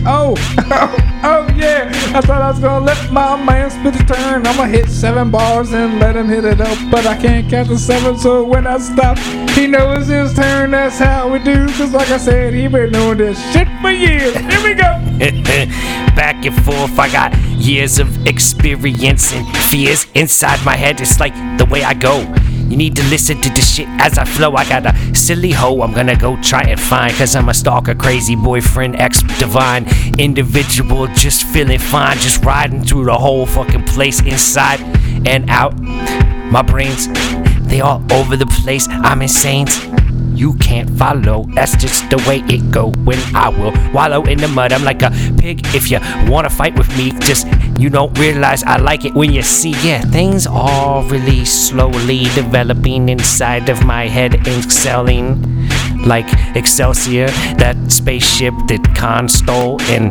Oh, 0.08 0.34
oh, 0.72 1.20
oh 1.26 1.54
yeah. 1.58 1.92
I 2.16 2.22
thought 2.22 2.42
I 2.42 2.52
was 2.52 2.60
gonna 2.62 2.86
let 2.86 3.12
my 3.12 3.36
man 3.44 3.70
spit 3.70 3.96
his 3.96 4.06
turn. 4.06 4.48
I'ma 4.48 4.64
hit 4.64 4.88
seven 4.88 5.30
bars 5.30 5.74
and 5.74 6.00
let 6.00 6.16
him 6.16 6.30
hit 6.30 6.46
it 6.46 6.62
up. 6.62 6.78
But 6.90 7.06
I 7.06 7.18
can't 7.18 7.50
count 7.50 7.68
to 7.68 7.78
seven, 7.78 8.18
so 8.18 8.46
when 8.46 8.66
I 8.66 8.78
stop, 8.78 9.18
he 9.58 9.68
knows 9.68 10.08
his 10.08 10.34
turn. 10.34 10.72
That's 10.72 11.00
how 11.00 11.28
we 11.28 11.40
do. 11.40 11.68
Cause 11.74 11.92
like 11.92 12.10
I 12.10 12.18
said, 12.18 12.54
he 12.54 12.70
been 12.70 12.94
doing 12.94 13.18
this 13.18 13.38
shit 13.52 13.68
for 13.82 13.92
years. 13.92 14.38
Here 14.38 14.64
we 14.64 14.74
go. 14.74 14.88
Back 16.16 16.46
and 16.46 16.56
forth, 16.64 16.98
I 16.98 17.12
got 17.12 17.38
years 17.58 18.00
of 18.00 18.26
experience 18.26 19.34
and 19.34 19.46
fears 19.70 20.08
inside 20.16 20.64
my 20.64 20.78
head. 20.78 21.02
It's 21.02 21.20
like 21.20 21.36
the 21.58 21.66
way 21.66 21.84
I 21.84 21.94
go. 21.94 22.24
You 22.70 22.76
need 22.76 22.96
to 22.98 23.04
listen 23.04 23.40
to 23.42 23.50
this 23.50 23.76
shit 23.76 23.88
as 24.00 24.18
I 24.18 24.26
flow. 24.26 24.54
I 24.56 24.68
got 24.68 24.86
a 24.86 25.16
silly 25.16 25.52
hoe 25.52 25.82
I'm 25.82 25.94
gonna 25.94 26.18
go 26.18 26.36
try 26.42 26.64
and 26.64 26.80
find. 26.80 27.14
Cause 27.16 27.36
I'm 27.36 27.48
a 27.48 27.54
stalker, 27.54 27.96
crazy 27.96 28.36
boyfriend, 28.36 28.98
ex 28.98 29.22
divine 29.40 29.86
individual, 30.20 31.08
just 31.08 31.44
feeling 31.46 31.80
fine, 31.80 32.18
just 32.18 32.44
riding 32.44 32.84
through 32.84 33.06
the 33.06 33.18
whole 33.18 33.46
fucking 33.46 33.84
place 33.86 34.22
inside 34.22 34.82
and 35.26 35.50
out. 35.50 35.80
My 36.52 36.62
brains, 36.62 37.08
they 37.68 37.80
all 37.82 38.04
over 38.12 38.36
the 38.36 38.48
place. 38.48 38.88
I'm 38.90 39.22
insane. 39.22 39.68
You 40.38 40.54
can't 40.58 40.88
follow, 40.88 41.48
that's 41.56 41.76
just 41.76 42.12
the 42.12 42.18
way 42.28 42.44
it 42.46 42.70
go 42.70 42.92
when 43.06 43.18
I 43.36 43.50
will 43.50 43.74
wallow 43.92 44.24
in 44.26 44.38
the 44.38 44.48
mud. 44.48 44.72
I'm 44.72 44.84
like 44.84 45.02
a 45.02 45.10
pig 45.40 45.66
if 45.74 45.90
you 45.90 45.98
wanna 46.30 46.52
fight 46.52 46.78
with 46.78 46.96
me. 46.96 47.10
Just 47.22 47.48
you 47.80 47.90
don't 47.90 48.16
realize 48.20 48.62
I 48.62 48.78
like 48.78 49.04
it 49.04 49.16
when 49.16 49.34
you 49.34 49.42
see, 49.42 49.72
yeah, 49.82 50.00
things 50.02 50.46
are 50.46 51.04
really 51.06 51.44
slowly 51.44 52.26
developing 52.36 53.10
inside 53.10 53.68
of 53.68 53.84
my 53.84 54.06
head, 54.08 54.36
excelling 54.48 55.42
like 56.06 56.28
Excelsior, 56.56 57.30
that 57.58 57.76
spaceship 57.92 58.54
that 58.68 58.94
Khan 58.96 59.28
stole 59.28 59.82
in 59.90 60.10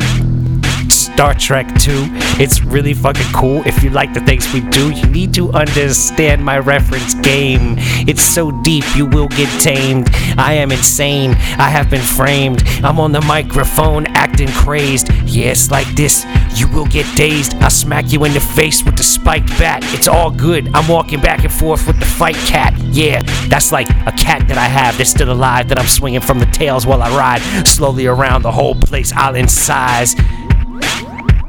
Star 1.17 1.33
Trek 1.33 1.67
2. 1.79 1.93
It's 2.39 2.61
really 2.61 2.93
fucking 2.93 3.33
cool. 3.33 3.65
If 3.65 3.81
you 3.81 3.89
like 3.89 4.13
the 4.13 4.19
things 4.19 4.53
we 4.53 4.61
do, 4.61 4.91
you 4.91 5.07
need 5.07 5.33
to 5.33 5.51
understand 5.51 6.45
my 6.45 6.59
reference 6.59 7.15
game. 7.15 7.73
It's 8.07 8.21
so 8.21 8.51
deep, 8.61 8.83
you 8.95 9.07
will 9.07 9.27
get 9.29 9.49
tamed. 9.59 10.09
I 10.37 10.53
am 10.53 10.71
insane. 10.71 11.31
I 11.57 11.69
have 11.69 11.89
been 11.89 12.03
framed. 12.03 12.61
I'm 12.83 12.99
on 12.99 13.13
the 13.13 13.21
microphone 13.21 14.05
acting 14.15 14.49
crazed. 14.49 15.11
Yes, 15.25 15.71
like 15.71 15.87
this. 15.95 16.23
You 16.53 16.67
will 16.67 16.85
get 16.85 17.07
dazed. 17.15 17.55
I 17.63 17.69
smack 17.69 18.11
you 18.11 18.23
in 18.25 18.33
the 18.33 18.39
face 18.39 18.83
with 18.83 18.95
the 18.95 19.03
spiked 19.03 19.49
bat. 19.57 19.81
It's 19.95 20.07
all 20.07 20.29
good. 20.29 20.69
I'm 20.75 20.87
walking 20.87 21.19
back 21.19 21.43
and 21.43 21.51
forth 21.51 21.87
with 21.87 21.99
the 21.99 22.05
fight 22.05 22.35
cat. 22.45 22.77
Yeah, 22.83 23.23
that's 23.47 23.71
like 23.71 23.89
a 23.89 24.11
cat 24.11 24.47
that 24.49 24.59
I 24.59 24.65
have 24.65 24.99
that's 24.99 25.09
still 25.09 25.31
alive 25.31 25.67
that 25.69 25.79
I'm 25.79 25.87
swinging 25.87 26.21
from 26.21 26.37
the 26.37 26.45
tails 26.45 26.85
while 26.85 27.01
I 27.01 27.09
ride 27.09 27.67
slowly 27.67 28.05
around 28.05 28.43
the 28.43 28.51
whole 28.51 28.75
place. 28.75 29.11
I'll 29.13 29.33
incise 29.33 30.13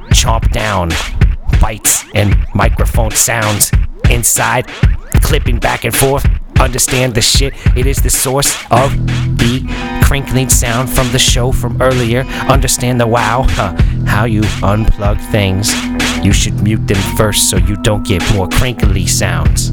chomp 0.09 0.51
down 0.53 0.91
bites 1.61 2.05
and 2.15 2.37
microphone 2.55 3.11
sounds 3.11 3.71
inside, 4.11 4.67
clipping 5.23 5.59
back 5.59 5.85
and 5.85 5.95
forth. 5.95 6.27
Understand 6.61 7.15
the 7.15 7.21
shit. 7.21 7.55
It 7.77 7.87
is 7.87 7.99
the 8.03 8.11
source 8.11 8.57
of 8.71 8.91
the 9.39 10.01
crinkling 10.05 10.49
sound 10.49 10.91
from 10.91 11.11
the 11.13 11.19
show 11.19 11.53
from 11.53 11.81
earlier. 11.81 12.23
Understand 12.49 13.01
the 13.01 13.07
wow. 13.07 13.45
Huh. 13.49 13.77
How 14.07 14.25
you 14.25 14.43
unplug 14.63 15.21
things. 15.31 15.73
You 16.25 16.33
should 16.33 16.61
mute 16.63 16.87
them 16.89 17.17
first 17.17 17.49
so 17.49 17.57
you 17.59 17.77
don't 17.77 18.05
get 18.05 18.23
more 18.35 18.49
crinkly 18.49 19.07
sounds 19.07 19.73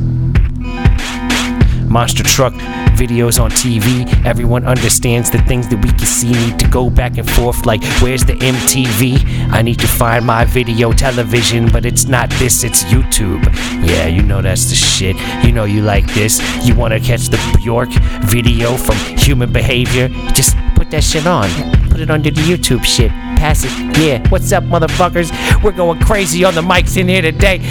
monster 1.95 2.23
truck 2.23 2.53
videos 2.95 3.39
on 3.39 3.51
TV. 3.51 4.05
Everyone 4.25 4.65
understands 4.65 5.29
the 5.29 5.39
things 5.39 5.67
that 5.69 5.77
we 5.77 5.89
can 5.89 6.07
see 6.07 6.31
need 6.31 6.59
to 6.59 6.67
go 6.67 6.89
back 6.89 7.17
and 7.17 7.29
forth. 7.29 7.65
Like, 7.65 7.83
where's 8.01 8.25
the 8.25 8.33
MTV? 8.33 9.51
I 9.51 9.61
need 9.61 9.79
to 9.79 9.87
find 9.87 10.25
my 10.25 10.45
video 10.45 10.91
television, 10.91 11.71
but 11.71 11.85
it's 11.85 12.05
not 12.05 12.29
this, 12.31 12.63
it's 12.63 12.83
YouTube. 12.85 13.43
Yeah, 13.85 14.07
you 14.07 14.21
know 14.21 14.41
that's 14.41 14.69
the 14.69 14.75
shit. 14.75 15.15
You 15.45 15.51
know 15.51 15.65
you 15.65 15.81
like 15.81 16.07
this. 16.13 16.41
You 16.65 16.75
want 16.75 16.93
to 16.93 16.99
catch 16.99 17.29
the 17.29 17.39
Bjork 17.57 17.89
video 18.25 18.75
from 18.77 18.95
Human 19.17 19.51
Behavior? 19.51 20.09
Just 20.33 20.57
put 20.75 20.89
that 20.91 21.03
shit 21.03 21.27
on. 21.27 21.84
Put 21.95 22.01
it 22.01 22.11
under 22.11 22.29
the 22.29 22.41
YouTube 22.41 22.83
shit. 22.83 23.09
Pass 23.39 23.63
it. 23.63 23.71
Yeah. 23.97 24.27
What's 24.27 24.51
up, 24.51 24.65
motherfuckers? 24.65 25.31
We're 25.63 25.71
going 25.71 25.97
crazy 26.01 26.43
on 26.43 26.53
the 26.53 26.59
mics 26.61 26.97
in 26.97 27.07
here 27.07 27.21
today. 27.21 27.61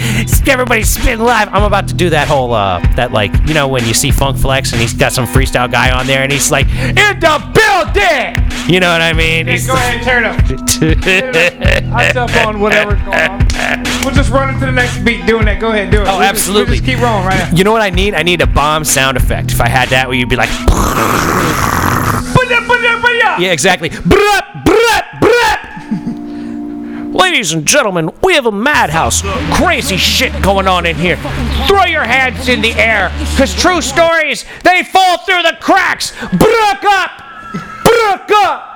Everybody 0.47 0.81
spin 0.81 1.19
live. 1.19 1.47
I'm 1.53 1.61
about 1.61 1.87
to 1.89 1.93
do 1.93 2.09
that 2.09 2.27
whole, 2.27 2.51
uh, 2.51 2.79
that 2.95 3.11
like, 3.11 3.31
you 3.47 3.53
know, 3.53 3.67
when 3.67 3.85
you 3.85 3.93
see 3.93 4.09
Funk 4.09 4.37
Flex 4.39 4.71
and 4.71 4.81
he's 4.81 4.93
got 4.95 5.11
some 5.11 5.27
freestyle 5.27 5.71
guy 5.71 5.91
on 5.91 6.07
there 6.07 6.23
and 6.23 6.31
he's 6.31 6.49
like, 6.49 6.65
in 6.69 6.95
the 6.95 7.51
building! 7.53 8.41
You 8.67 8.79
know 8.79 8.91
what 8.91 9.01
I 9.01 9.13
mean? 9.13 9.45
He's 9.45 9.67
Go 9.67 9.73
ahead, 9.75 10.03
turn 10.03 10.23
up. 10.25 10.39
I 11.95 12.09
step 12.09 12.47
on 12.47 12.59
whatever's 12.59 12.99
going 13.03 13.19
on. 13.19 13.83
We'll 14.03 14.15
just 14.15 14.31
run 14.31 14.55
into 14.55 14.65
the 14.65 14.71
next 14.71 15.05
beat 15.05 15.27
doing 15.27 15.45
that. 15.45 15.59
Go 15.61 15.69
ahead, 15.69 15.91
do 15.91 16.01
it. 16.01 16.07
Oh, 16.07 16.17
We'll 16.17 16.31
just- 16.31 16.49
we'll 16.49 16.61
absolutely. 16.63 16.77
just 16.77 16.85
keep 16.87 16.99
rolling 16.99 17.27
right 17.27 17.37
now. 17.51 17.55
You 17.55 17.63
know 17.63 17.71
what 17.71 17.83
I 17.83 17.91
need? 17.91 18.15
I 18.15 18.23
need 18.23 18.41
a 18.41 18.47
bomb 18.47 18.85
sound 18.85 19.17
effect. 19.17 19.51
If 19.51 19.61
I 19.61 19.67
had 19.69 19.89
that, 19.89 20.07
where 20.07 20.17
you'd 20.17 20.29
be 20.29 20.35
like, 20.35 20.49
yeah, 23.39 23.51
exactly. 23.51 23.89
Ladies 27.15 27.53
and 27.53 27.65
gentlemen, 27.65 28.09
we 28.21 28.33
have 28.33 28.45
a 28.45 28.51
madhouse. 28.51 29.21
Crazy 29.55 29.97
shit 29.97 30.31
going 30.43 30.67
on 30.67 30.85
in 30.85 30.95
here. 30.95 31.15
Throw 31.67 31.85
your 31.85 32.03
hands 32.03 32.49
in 32.49 32.61
the 32.61 32.73
air, 32.73 33.09
because 33.31 33.53
true 33.55 33.81
stories, 33.81 34.45
they 34.63 34.83
fall 34.83 35.17
through 35.19 35.41
the 35.43 35.55
cracks. 35.61 36.11
Brook 36.11 36.83
up! 36.83 37.11
Brook 37.83 38.29
up! 38.43 38.71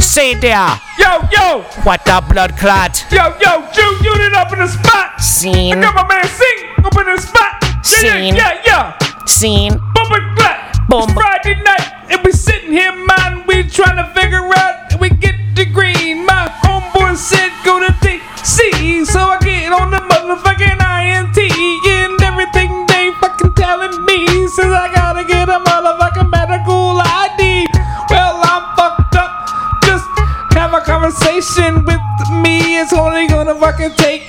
Say 0.00 0.34
there, 0.34 0.80
Yo, 0.98 1.20
yo, 1.30 1.62
what 1.84 2.04
the 2.04 2.22
blood 2.28 2.56
clot? 2.58 3.06
yo, 3.10 3.34
yo, 3.40 3.66
Jew 3.72 3.96
unit 4.04 4.34
up 4.34 4.52
in 4.52 4.58
the 4.58 4.66
spot. 4.68 5.20
Scene, 5.20 5.78
I 5.78 5.80
got 5.80 5.94
my 5.94 6.06
man 6.06 6.26
Sing 6.26 6.84
up 6.84 6.96
in 6.98 7.06
the 7.06 7.18
spot. 7.18 7.62
Yeah, 7.62 7.80
Scene. 7.82 8.34
yeah, 8.34 8.60
yeah, 8.66 8.96
yeah. 9.00 9.24
scene, 9.26 9.72
Bumper 9.94 10.20
clap. 10.36 10.88
Boom. 10.88 11.04
It's 11.04 11.12
Friday 11.12 11.54
night, 11.62 12.10
and 12.10 12.20
we 12.24 12.32
here, 12.72 12.92
man. 12.92 13.44
We 13.46 13.68
trying 13.68 14.00
to 14.00 14.08
figure 14.18 14.40
out. 14.40 14.98
We 14.98 15.10
get 15.10 15.36
the 15.54 15.66
green. 15.66 16.24
My 16.24 16.48
homeboy 16.64 17.16
said 17.16 17.52
go 17.64 17.78
to 17.78 17.92
DC, 18.00 19.04
so 19.06 19.20
I 19.20 19.38
get 19.44 19.72
on 19.72 19.90
the 19.90 20.00
motherfucking 20.00 20.80
INT 20.80 21.36
and 21.36 22.16
everything 22.22 22.86
they 22.86 23.12
fucking 23.20 23.54
telling 23.54 24.04
me 24.06 24.48
says 24.48 24.72
I 24.72 24.88
gotta 24.94 25.24
get 25.24 25.48
a 25.48 25.60
motherfucking 25.60 26.30
medical 26.30 26.96
ID. 26.96 27.68
Well, 28.08 28.40
I'm 28.40 28.64
fucked 28.76 29.16
up. 29.16 29.32
Just 29.84 30.08
have 30.56 30.72
a 30.72 30.80
conversation 30.80 31.84
with 31.84 32.00
me. 32.40 32.80
It's 32.80 32.92
only 32.94 33.26
gonna 33.28 33.54
fucking 33.54 33.92
take 33.96 34.24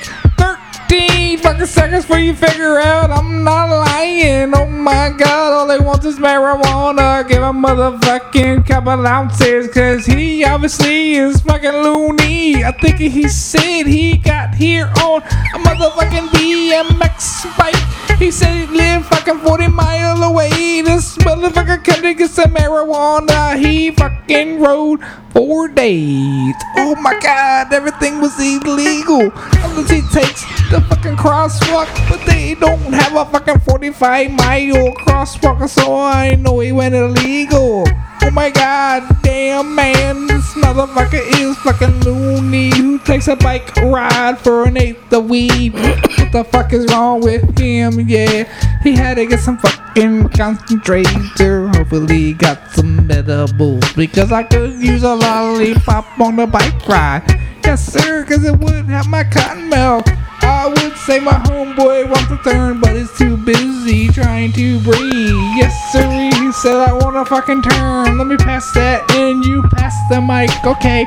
13 0.90 1.38
fucking 1.40 1.66
seconds 1.66 2.06
for 2.06 2.18
you 2.18 2.34
figure 2.34 2.80
out 2.80 3.10
I'm 3.10 3.44
not 3.44 3.70
lying. 3.70 4.54
Oh 4.56 4.66
my 4.66 5.10
god, 5.18 5.54
all 5.54 5.68
they 5.68 5.80
want 5.80 6.04
is 6.06 6.18
marijuana. 6.18 7.28
Give 7.28 7.42
a 7.42 7.52
motherfucking 7.52 8.68
couple 8.68 9.06
ounces, 9.06 9.74
cause 9.74 10.06
he 10.06 10.44
obviously 10.44 11.16
is 11.16 11.42
fucking 11.42 11.72
loony. 11.72 12.64
I 12.64 12.72
think 12.72 12.98
he 12.98 13.28
said 13.28 13.84
he 13.84 14.18
got 14.18 14.56
here 14.56 14.92
on 15.02 15.22
a 15.22 15.60
motherfucking 15.60 16.28
BMX 16.30 17.58
bike. 17.58 18.20
He 18.20 18.32
said 18.32 18.56
he 18.56 18.66
lived 18.68 19.06
fucking 19.06 19.40
40 19.40 19.68
mile 19.68 20.24
away. 20.24 20.82
This 20.82 21.18
motherfucker 21.20 21.84
come 21.84 22.02
to 22.02 22.14
get 22.14 22.30
some 22.30 22.52
marijuana. 22.52 23.58
He 23.58 23.92
fucking 23.92 24.60
rode 24.60 25.02
four 25.34 25.68
days. 25.68 26.56
Oh 26.78 26.96
my 27.02 27.20
god, 27.20 27.74
everything 27.74 28.22
was 28.22 28.40
illegal. 28.40 29.32
Unless 29.64 29.90
he 29.90 30.02
takes 30.14 30.46
the 30.70 30.80
fucking 30.88 31.18
crosswalk, 31.18 31.90
but 32.10 32.24
they 32.26 32.56
don't 32.56 32.80
have 32.94 33.16
a 33.16 33.26
fucking 33.32 33.60
45 33.60 34.32
mile 34.32 34.94
crosswalk, 35.04 35.68
so 35.68 35.96
I 35.98 36.36
know 36.36 36.60
he 36.60 36.72
went 36.72 36.96
illegal. 36.96 37.84
Oh 38.22 38.32
my 38.32 38.52
god, 38.52 39.04
damn 39.22 39.76
man, 39.76 40.28
this 40.28 40.54
motherfucker 40.54 41.22
is 41.40 41.58
fucking 41.58 42.02
loony. 42.02 42.70
Who 42.76 43.00
takes 43.00 43.28
a 43.28 43.36
bike 43.36 43.76
ride 43.78 44.38
for 44.40 44.66
an 44.66 44.78
eighth 44.78 45.12
of 45.12 45.30
weed? 45.30 45.74
what 45.74 46.32
the 46.32 46.44
fuck 46.44 46.72
is 46.74 46.86
wrong 46.92 47.22
with 47.22 47.58
him? 47.58 48.08
Yeah, 48.08 48.46
he 48.82 48.96
had 48.96 49.16
to 49.16 49.26
get 49.26 49.40
some 49.40 49.58
fucking 49.58 50.30
concentrator. 50.30 51.63
Hopefully, 51.84 52.32
got 52.32 52.72
some 52.72 53.12
edibles 53.12 53.84
because 53.92 54.32
I 54.32 54.44
could 54.44 54.82
use 54.82 55.04
a 55.04 55.14
lollipop 55.16 56.18
on 56.18 56.38
the 56.38 56.48
bike 56.48 56.88
ride. 56.88 57.24
Yes, 57.66 57.92
sir, 57.92 58.24
because 58.24 58.46
it 58.46 58.58
would 58.58 58.86
have 58.86 59.10
my 59.10 59.26
cotton 59.26 59.68
mouth. 59.68 60.08
I 60.42 60.68
would 60.70 60.96
say 60.96 61.20
my 61.20 61.34
homeboy 61.34 62.10
wants 62.10 62.30
to 62.30 62.40
turn, 62.50 62.80
but 62.80 62.96
is 62.96 63.12
too 63.18 63.36
busy 63.36 64.08
trying 64.08 64.54
to 64.54 64.80
breathe. 64.80 65.36
Yes, 65.58 65.76
sir, 65.92 66.10
he 66.40 66.54
said 66.54 66.78
I 66.78 66.94
want 66.94 67.18
a 67.18 67.26
fucking 67.26 67.64
turn. 67.64 68.18
Let 68.18 68.28
me 68.28 68.38
pass 68.38 68.72
that, 68.76 69.04
and 69.12 69.44
you 69.44 69.62
pass 69.74 69.94
the 70.10 70.22
mic, 70.22 70.52
okay? 70.66 71.06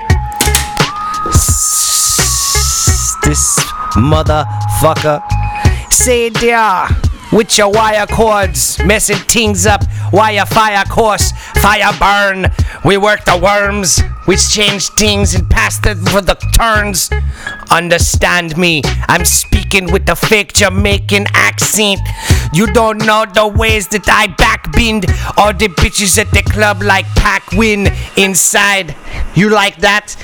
this 3.24 3.58
motherfucker. 3.96 5.22
Say 5.90 6.28
there 6.28 7.05
with 7.36 7.58
your 7.58 7.70
wire 7.70 8.06
cords, 8.06 8.82
messing 8.84 9.18
things 9.18 9.66
up. 9.66 9.82
Wire 10.10 10.46
fire 10.46 10.84
course, 10.84 11.32
fire 11.60 11.92
burn. 12.00 12.50
We 12.84 12.96
work 12.96 13.24
the 13.26 13.38
worms, 13.38 14.00
we 14.26 14.36
change 14.36 14.88
things 14.90 15.34
and 15.34 15.48
pass 15.50 15.78
them 15.78 16.02
for 16.06 16.22
the 16.22 16.36
turns. 16.56 17.10
Understand 17.70 18.56
me, 18.56 18.80
I'm 19.08 19.26
speaking 19.26 19.92
with 19.92 20.06
the 20.06 20.16
fake 20.16 20.54
Jamaican 20.54 21.26
accent. 21.34 22.00
You 22.54 22.72
don't 22.72 23.04
know 23.04 23.26
the 23.26 23.46
ways 23.46 23.88
that 23.88 24.08
I 24.08 24.28
backbend. 24.28 25.04
All 25.36 25.52
the 25.52 25.68
bitches 25.68 26.18
at 26.18 26.30
the 26.30 26.42
club 26.42 26.82
like 26.82 27.04
Pac 27.16 27.52
Win 27.52 27.88
inside. 28.16 28.96
You 29.34 29.50
like 29.50 29.76
that? 29.78 30.16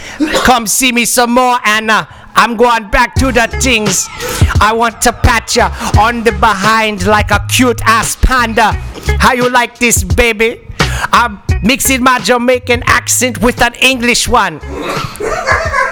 Come 0.44 0.66
see 0.66 0.92
me 0.92 1.04
some 1.04 1.34
more, 1.34 1.58
Anna. 1.64 2.08
I'm 2.34 2.56
going 2.56 2.90
back 2.90 3.14
to 3.16 3.32
the 3.32 3.46
things. 3.60 4.08
I 4.60 4.72
want 4.74 5.00
to 5.02 5.12
pat 5.12 5.54
ya 5.54 5.70
on 5.98 6.24
the 6.24 6.32
behind 6.32 7.06
like 7.06 7.30
a 7.30 7.44
cute 7.48 7.80
ass 7.84 8.16
panda. 8.16 8.72
How 9.18 9.32
you 9.32 9.48
like 9.50 9.78
this, 9.78 10.04
baby? 10.04 10.60
I'm 11.12 11.42
mixing 11.62 12.02
my 12.02 12.18
Jamaican 12.18 12.82
accent 12.86 13.40
with 13.42 13.62
an 13.62 13.74
English 13.74 14.28
one. 14.28 14.58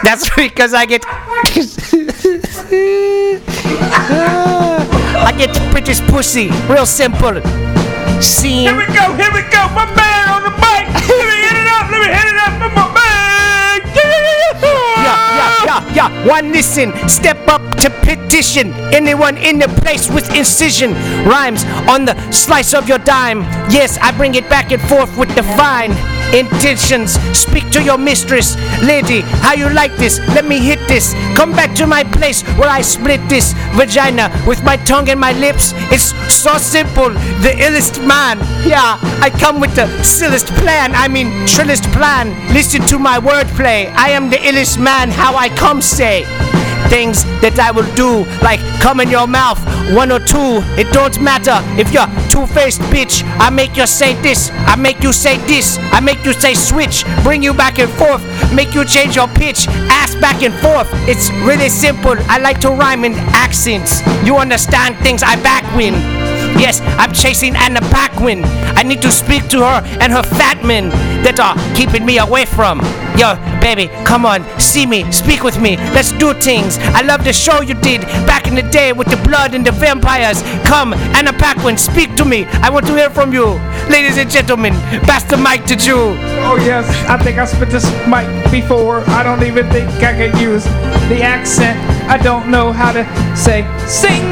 That's 0.03 0.31
because 0.37 0.74
I 0.74 0.87
get. 0.87 1.05
I 5.22 5.33
get 5.37 5.53
British 5.72 6.00
pussy. 6.09 6.50
Real 6.68 6.87
simple. 6.87 7.40
Scene. 8.20 8.68
Here 8.68 8.76
we 8.76 8.87
go, 8.87 9.14
here 9.16 9.33
we 9.33 9.42
go, 9.50 9.68
my 9.74 9.87
man 9.96 10.29
on 10.29 10.42
the 10.44 10.50
mic. 10.50 10.87
Let 10.92 11.09
me 11.09 11.37
hit 11.40 11.57
it 11.57 11.66
up, 11.68 11.90
let 11.90 12.00
me 12.00 12.07
hit 12.12 12.26
it 12.26 12.37
up. 12.37 12.99
Yeah, 15.64 15.94
yeah. 15.94 16.26
One 16.26 16.52
listen, 16.52 16.92
step 17.08 17.36
up 17.48 17.62
to 17.76 17.90
petition. 17.90 18.72
Anyone 18.94 19.36
in 19.36 19.58
the 19.58 19.68
place 19.82 20.08
with 20.08 20.34
incision. 20.34 20.92
Rhymes 21.24 21.64
on 21.88 22.04
the 22.04 22.14
slice 22.30 22.72
of 22.74 22.88
your 22.88 22.98
dime. 22.98 23.40
Yes, 23.70 23.98
I 23.98 24.12
bring 24.16 24.34
it 24.34 24.48
back 24.48 24.72
and 24.72 24.80
forth 24.82 25.16
with 25.18 25.28
the 25.34 25.40
divine 25.50 25.92
intentions. 26.34 27.12
Speak 27.36 27.70
to 27.70 27.82
your 27.82 27.98
mistress. 27.98 28.56
Lady, 28.82 29.20
how 29.42 29.54
you 29.54 29.68
like 29.70 29.94
this? 29.96 30.18
Let 30.34 30.44
me 30.44 30.58
hit 30.58 30.78
this. 30.88 31.14
Come 31.36 31.52
back 31.52 31.74
to 31.76 31.86
my 31.86 32.04
place 32.04 32.42
where 32.58 32.68
I 32.68 32.80
split 32.82 33.20
this 33.28 33.52
vagina 33.74 34.30
with 34.46 34.62
my 34.62 34.76
tongue 34.76 35.08
and 35.08 35.20
my 35.20 35.32
lips. 35.32 35.72
It's 35.90 36.14
so 36.32 36.58
simple. 36.58 37.10
The 37.42 37.54
illest 37.58 38.04
man. 38.06 38.38
Yeah, 38.66 38.98
I 39.20 39.30
come 39.30 39.60
with 39.60 39.74
the 39.74 39.86
sillest 40.02 40.46
plan. 40.60 40.94
I 40.94 41.08
mean, 41.08 41.28
trillest 41.46 41.90
plan. 41.92 42.30
Listen 42.52 42.82
to 42.86 42.98
my 42.98 43.18
wordplay. 43.18 43.92
I 43.94 44.10
am 44.10 44.30
the 44.30 44.36
illest 44.36 44.78
man. 44.78 45.10
How 45.10 45.34
I 45.36 45.48
come 45.48 45.82
say 45.82 46.24
things 46.90 47.24
that 47.40 47.59
I 47.59 47.70
will 47.70 47.87
do, 47.94 48.26
like 48.42 48.61
come 48.83 49.00
in 49.00 49.09
your 49.09 49.26
mouth, 49.26 49.62
one 49.94 50.11
or 50.11 50.18
two. 50.18 50.61
It 50.74 50.92
don't 50.92 51.14
matter 51.22 51.62
if 51.79 51.94
you're 51.94 52.11
two-faced 52.29 52.83
bitch. 52.90 53.22
I 53.38 53.48
make 53.48 53.76
you 53.76 53.87
say 53.87 54.20
this, 54.20 54.50
I 54.66 54.76
make 54.76 55.03
you 55.03 55.12
say 55.12 55.38
this, 55.46 55.79
I 55.94 56.00
make 56.00 56.24
you 56.24 56.33
say 56.35 56.53
switch, 56.55 57.05
bring 57.22 57.42
you 57.42 57.55
back 57.55 57.79
and 57.79 57.90
forth, 57.94 58.22
make 58.53 58.74
you 58.74 58.85
change 58.85 59.16
your 59.16 59.29
pitch, 59.29 59.68
ass 59.88 60.14
back 60.16 60.42
and 60.42 60.53
forth. 60.55 60.88
It's 61.09 61.31
really 61.46 61.68
simple. 61.68 62.16
I 62.29 62.38
like 62.38 62.61
to 62.61 62.70
rhyme 62.70 63.05
in 63.05 63.14
accents. 63.33 64.03
You 64.26 64.37
understand 64.37 64.98
things 64.98 65.22
I 65.22 65.40
back 65.42 65.64
win. 65.76 65.94
Yes, 66.59 66.81
I'm 66.98 67.12
chasing 67.12 67.55
Anna 67.55 67.81
Paquin. 67.81 68.42
I 68.76 68.83
need 68.83 69.00
to 69.03 69.11
speak 69.11 69.48
to 69.50 69.59
her 69.61 69.81
and 70.00 70.12
her 70.12 70.22
fat 70.22 70.64
men 70.64 70.90
that 71.22 71.38
are 71.38 71.55
keeping 71.76 72.05
me 72.05 72.18
away 72.18 72.44
from. 72.44 72.81
Yo, 73.20 73.37
baby, 73.61 73.88
come 74.06 74.24
on, 74.24 74.42
see 74.59 74.87
me, 74.87 75.04
speak 75.12 75.42
with 75.42 75.61
me, 75.61 75.76
let's 75.92 76.11
do 76.12 76.33
things. 76.33 76.78
I 76.96 77.02
love 77.02 77.22
the 77.22 77.35
show 77.35 77.61
you 77.61 77.74
did 77.74 78.00
back 78.24 78.46
in 78.46 78.54
the 78.54 78.62
day 78.62 78.94
with 78.94 79.09
the 79.09 79.18
blood 79.28 79.52
and 79.52 79.62
the 79.62 79.72
vampires. 79.72 80.40
Come, 80.64 80.94
Anna 80.94 81.35
Paquin, 81.35 81.76
speak 81.76 82.16
to 82.16 82.24
me. 82.24 82.46
I 82.64 82.70
want 82.70 82.87
to 82.87 82.94
hear 82.96 83.11
from 83.11 83.35
you. 83.35 83.61
Ladies 83.90 84.16
and 84.16 84.30
gentlemen, 84.30 84.72
pass 85.04 85.22
the 85.24 85.37
mic 85.37 85.66
to 85.66 85.76
Jew. 85.76 86.16
Oh 86.48 86.56
yes, 86.64 86.88
I 87.11 87.22
think 87.22 87.37
I 87.37 87.44
spit 87.44 87.68
this 87.68 87.85
mic 88.09 88.26
before. 88.50 89.00
I 89.11 89.22
don't 89.22 89.42
even 89.42 89.68
think 89.68 89.90
I 90.02 90.14
can 90.14 90.38
use 90.40 90.64
the 91.11 91.20
accent. 91.20 91.78
I 92.09 92.16
don't 92.16 92.50
know 92.50 92.72
how 92.72 92.90
to 92.90 93.04
say 93.37 93.68
sing. 93.87 94.24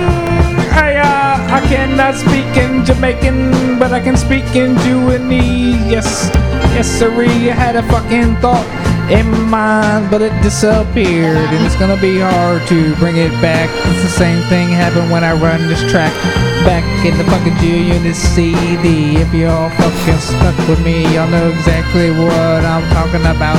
I 0.72 0.96
uh, 0.96 1.56
I 1.56 1.60
cannot 1.68 2.14
speak 2.14 2.56
in 2.56 2.86
Jamaican, 2.86 3.78
but 3.78 3.92
I 3.92 4.00
can 4.00 4.16
speak 4.16 4.44
in 4.56 4.76
Jewanese. 4.76 5.90
Yes, 5.90 6.30
yes, 6.78 6.98
sirree. 6.98 7.50
I 7.50 7.54
had 7.54 7.74
a 7.74 7.82
fucking 7.90 8.36
thought 8.36 8.66
in 9.10 9.26
mind, 9.50 10.10
but 10.10 10.22
it 10.22 10.30
disappeared, 10.42 11.50
and 11.50 11.66
it's 11.66 11.74
gonna 11.74 12.00
be 12.00 12.20
hard 12.20 12.62
to 12.68 12.94
bring 12.96 13.16
it 13.16 13.32
back. 13.42 13.68
It's 13.90 14.02
the 14.02 14.14
same 14.14 14.40
thing 14.46 14.68
happened 14.68 15.10
when 15.10 15.24
I 15.24 15.32
run 15.34 15.66
this 15.66 15.82
track 15.90 16.14
back 16.62 16.86
in 17.04 17.18
the 17.18 17.24
fucking 17.24 17.56
G 17.58 17.90
Unit 17.94 18.14
CD. 18.14 19.16
If 19.16 19.34
y'all 19.34 19.70
fucking 19.70 20.20
stuck 20.22 20.56
with 20.68 20.78
me, 20.84 21.02
y'all 21.14 21.28
know 21.28 21.50
exactly 21.50 22.12
what 22.12 22.62
I'm 22.62 22.86
talking 22.94 23.26
about. 23.26 23.58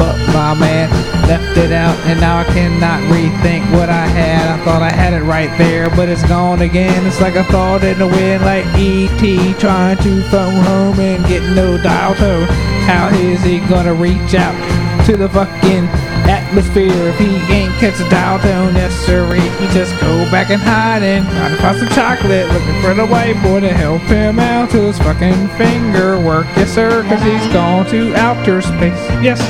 But 0.00 0.16
my 0.32 0.54
man 0.54 0.88
left 1.28 1.58
it 1.58 1.72
out, 1.72 1.94
and 2.08 2.18
now 2.18 2.38
I 2.38 2.44
cannot 2.44 3.02
rethink 3.12 3.70
what 3.76 3.90
I 3.90 4.06
had. 4.06 4.48
I 4.48 4.64
thought 4.64 4.80
I 4.80 4.90
had 4.90 5.12
it 5.12 5.22
right 5.22 5.52
there, 5.58 5.90
but 5.90 6.08
it's 6.08 6.26
gone 6.26 6.62
again. 6.62 7.06
It's 7.06 7.20
like 7.20 7.34
a 7.34 7.44
thought 7.44 7.84
in 7.84 7.98
the 7.98 8.06
wind, 8.08 8.42
like 8.42 8.64
E.T. 8.78 9.54
trying 9.60 9.98
to 9.98 10.22
phone 10.30 10.64
home 10.64 10.98
and 10.98 11.22
get 11.26 11.42
no 11.54 11.76
dial 11.76 12.14
tone. 12.14 12.46
How 12.88 13.10
is 13.12 13.42
he 13.44 13.58
gonna 13.68 13.92
reach 13.92 14.32
out 14.34 14.56
to 15.04 15.18
the 15.18 15.28
fucking 15.28 15.88
atmosphere. 16.30 17.08
If 17.08 17.18
he 17.18 17.36
ain't 17.52 17.72
catch 17.80 18.00
a 18.00 18.08
dial 18.08 18.38
tone, 18.38 18.74
sir, 18.90 19.34
he 19.34 19.66
just 19.74 19.98
go 20.00 20.30
back 20.30 20.50
and 20.50 20.60
hide 20.60 21.02
and 21.02 21.26
try 21.26 21.48
to 21.48 21.56
find 21.56 21.78
some 21.78 21.88
chocolate, 21.88 22.46
looking 22.48 22.80
for 22.82 22.94
the 22.94 23.06
white 23.06 23.40
boy 23.42 23.60
to 23.60 23.72
help 23.72 24.02
him 24.02 24.38
out 24.38 24.70
to 24.70 24.82
his 24.82 24.98
fucking 24.98 25.48
finger 25.58 26.20
work. 26.20 26.46
Yes 26.56 26.74
sir, 26.74 27.02
cause 27.04 27.22
he's 27.22 27.52
gone 27.52 27.86
to 27.86 28.14
outer 28.14 28.60
space. 28.62 29.02
Yes, 29.22 29.40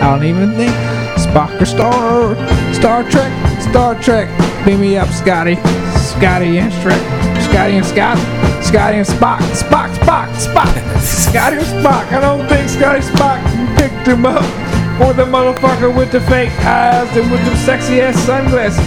I 0.00 0.16
don't 0.16 0.24
even 0.24 0.52
think 0.52 0.72
Spock 1.20 1.60
or 1.60 1.66
Star 1.66 2.34
Star 2.72 3.02
Trek, 3.10 3.60
Star 3.60 3.94
Trek. 4.00 4.28
Beam 4.64 4.80
me 4.80 4.96
up, 4.96 5.08
Scotty, 5.08 5.56
Scotty 5.96 6.58
and 6.58 6.72
Trek, 6.82 7.00
Scotty 7.42 7.76
and 7.76 7.84
Scott, 7.86 8.18
Scotty 8.64 8.98
and 8.98 9.06
Spock, 9.06 9.40
Spock, 9.52 9.94
Spock, 9.96 10.28
Spock, 10.36 11.00
Scotty 11.30 11.56
and 11.56 11.66
Spock. 11.66 12.06
I 12.12 12.20
don't 12.20 12.48
think 12.48 12.68
Scotty 12.68 13.00
Spock 13.00 13.40
picked 13.76 14.06
him 14.06 14.24
up. 14.24 14.44
Or 15.00 15.14
the 15.14 15.24
motherfucker 15.24 15.94
with 15.96 16.12
the 16.12 16.20
fake 16.20 16.52
eyes 16.60 17.16
and 17.16 17.30
with 17.30 17.42
them 17.46 17.56
sexy 17.56 18.02
ass 18.02 18.18
sunglasses. 18.26 18.86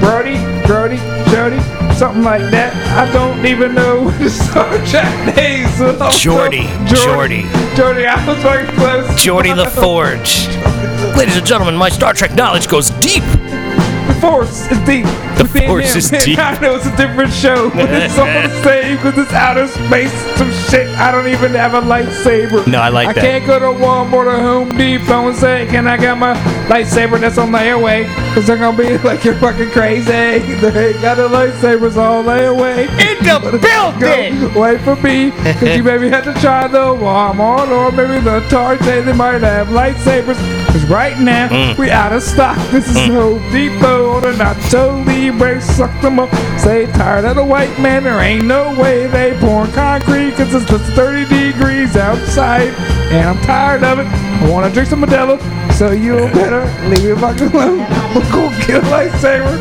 Brody, 0.00 0.36
Brody, 0.66 0.96
Jody, 1.30 1.58
something 2.02 2.24
like 2.24 2.50
that. 2.50 2.74
I 2.98 3.06
don't 3.12 3.46
even 3.46 3.76
know 3.76 4.02
what 4.02 4.18
the 4.18 4.28
Star 4.28 4.66
Trek 4.86 5.36
names 5.36 5.80
are. 5.80 6.10
Geordi, 6.10 6.66
Geordi. 6.88 7.42
Geordi, 7.76 8.08
I 8.08 8.26
was 8.26 8.42
fucking 8.42 8.74
close. 8.74 9.06
Geordi 9.10 9.56
La 9.56 9.68
Forge. 9.68 10.48
Ladies 11.16 11.36
and 11.36 11.46
gentlemen, 11.46 11.76
my 11.76 11.90
Star 11.90 12.12
Trek 12.12 12.34
knowledge 12.34 12.66
goes 12.66 12.90
deep. 12.98 13.22
The 13.22 14.18
Force 14.20 14.68
is 14.72 14.78
deep. 14.80 15.06
The 15.36 15.44
Within 15.44 15.68
Force 15.68 15.96
is 15.96 16.10
deep. 16.10 16.38
I 16.38 16.58
know 16.60 16.74
it's 16.76 16.86
a 16.86 16.96
different 16.96 17.32
show, 17.32 17.70
but 17.74 17.90
it's 17.90 18.18
all 18.18 18.26
the 18.26 18.62
same 18.62 18.96
because 18.96 19.18
it's 19.18 19.32
outer 19.32 19.66
space. 19.68 20.12
Some 20.36 20.50
shit. 20.70 20.88
I 20.98 21.10
don't 21.10 21.26
even 21.28 21.52
have 21.52 21.74
a 21.74 21.80
lightsaber. 21.82 22.66
No, 22.66 22.80
I 22.80 22.88
like 22.88 23.08
I 23.08 23.12
that. 23.14 23.24
I 23.24 23.26
can't 23.26 23.46
go 23.46 23.58
to 23.58 23.78
Walmart 23.78 24.26
or 24.26 24.38
Home 24.40 24.68
Depot 24.76 25.28
and 25.28 25.36
say, 25.36 25.66
"Can 25.66 25.86
I 25.86 25.96
get 25.96 26.16
my 26.18 26.34
lightsaber 26.68 27.18
that's 27.20 27.38
on 27.38 27.50
layaway?" 27.50 28.04
Because 28.28 28.46
they're 28.46 28.56
gonna 28.58 28.76
be 28.76 28.98
like, 29.08 29.24
"You're 29.24 29.34
fucking 29.36 29.70
crazy." 29.70 30.12
They 30.72 30.92
got 31.02 31.16
the 31.16 31.28
lightsabers 31.28 31.96
on 31.96 32.24
layaway. 32.24 32.88
In 32.98 33.18
the 33.24 33.58
building! 33.58 34.52
Go 34.54 34.60
Wait 34.62 34.80
for 34.80 34.96
me, 34.96 35.30
because 35.30 35.76
you 35.76 35.82
maybe 35.82 36.08
have 36.08 36.24
to 36.24 36.32
try 36.40 36.66
the 36.68 36.78
Walmart 36.78 37.68
or 37.68 37.90
maybe 37.92 38.20
the 38.22 38.40
Target. 38.48 39.04
They 39.04 39.12
might 39.12 39.42
have 39.42 39.68
lightsabers. 39.68 40.38
Because 40.66 40.84
right 40.88 41.18
now, 41.18 41.48
Mm. 41.48 41.76
we 41.78 41.90
out 41.90 42.12
of 42.12 42.22
stock. 42.22 42.56
This 42.70 42.88
is 42.88 42.96
Home 43.08 43.42
Depot. 43.52 44.12
or 44.12 44.20
The 44.22 44.32
Nacho 44.32 45.04
Suck 45.22 46.00
them 46.02 46.18
up. 46.18 46.34
Say 46.58 46.86
tired 46.86 47.24
of 47.24 47.36
the 47.36 47.44
white 47.44 47.78
man. 47.78 48.02
There 48.02 48.18
ain't 48.18 48.44
no 48.44 48.76
way 48.76 49.06
they 49.06 49.38
pouring 49.38 49.70
concrete 49.70 50.30
because 50.30 50.52
it's 50.52 50.68
just 50.68 50.92
30 50.94 51.28
degrees 51.28 51.96
outside. 51.96 52.70
And 53.12 53.28
I'm 53.28 53.40
tired 53.44 53.84
of 53.84 54.00
it. 54.00 54.06
I 54.06 54.50
want 54.50 54.66
to 54.66 54.72
drink 54.72 54.88
some 54.88 55.00
Modelo. 55.00 55.38
So 55.74 55.92
you 55.92 56.16
better 56.34 56.64
leave 56.88 57.04
me 57.14 57.20
fucking 57.20 57.54
alone. 57.54 57.86
We'll 58.12 58.30
go 58.32 58.50
get 58.66 58.82
a 58.82 58.86
lightsaber. 58.88 59.56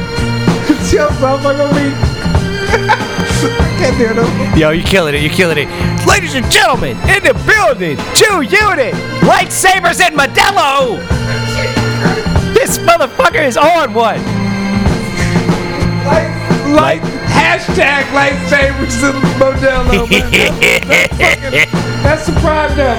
Chill, 0.89 1.07
motherfucker, 1.21 1.69
me. 1.75 1.93
I 2.73 3.75
can't 3.77 3.97
do 3.99 4.05
it. 4.05 4.15
no. 4.15 4.55
Yo, 4.57 4.71
you're 4.71 4.83
killing 4.83 5.13
it. 5.13 5.21
You're 5.21 5.31
killing 5.31 5.59
it. 5.59 6.07
Ladies 6.07 6.33
and 6.33 6.49
gentlemen, 6.51 6.97
in 7.07 7.23
the 7.23 7.35
building, 7.45 7.97
two 8.15 8.41
unit, 8.41 8.95
lightsabers 9.21 10.01
and 10.01 10.17
Modelo. 10.17 10.97
This 12.55 12.79
motherfucker 12.79 13.45
is 13.45 13.57
on 13.57 13.93
one. 13.93 14.40
Light, 16.75 17.01
hashtag 17.01 18.03
lightsabers 18.13 19.03
and 19.03 19.17
Modelo. 19.39 20.09
man. 20.09 20.21
That's, 20.87 21.17
that's, 21.17 21.71
fucking, 21.71 22.03
that's 22.03 22.25
the 22.27 22.31
prime 22.39 22.79
up. 22.79 22.97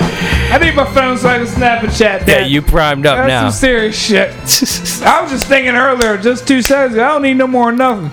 I 0.53 0.59
need 0.59 0.75
my 0.75 0.85
phone 0.93 1.17
so 1.17 1.29
I 1.29 1.39
can 1.39 1.47
snap 1.47 1.83
and 1.83 1.93
chat. 1.95 2.29
Yeah, 2.29 2.41
you 2.45 2.61
primed 2.61 3.07
up 3.07 3.17
That's 3.17 3.29
now. 3.29 3.49
some 3.51 3.59
serious 3.59 3.97
shit. 3.99 4.31
I 5.03 5.23
was 5.23 5.31
just 5.31 5.47
thinking 5.47 5.75
earlier, 5.75 6.19
just 6.19 6.47
two 6.47 6.61
seconds 6.61 6.95
ago, 6.95 7.05
I 7.05 7.09
don't 7.09 7.23
need 7.23 7.35
no 7.35 7.47
more 7.47 7.73
nothing. 7.73 8.11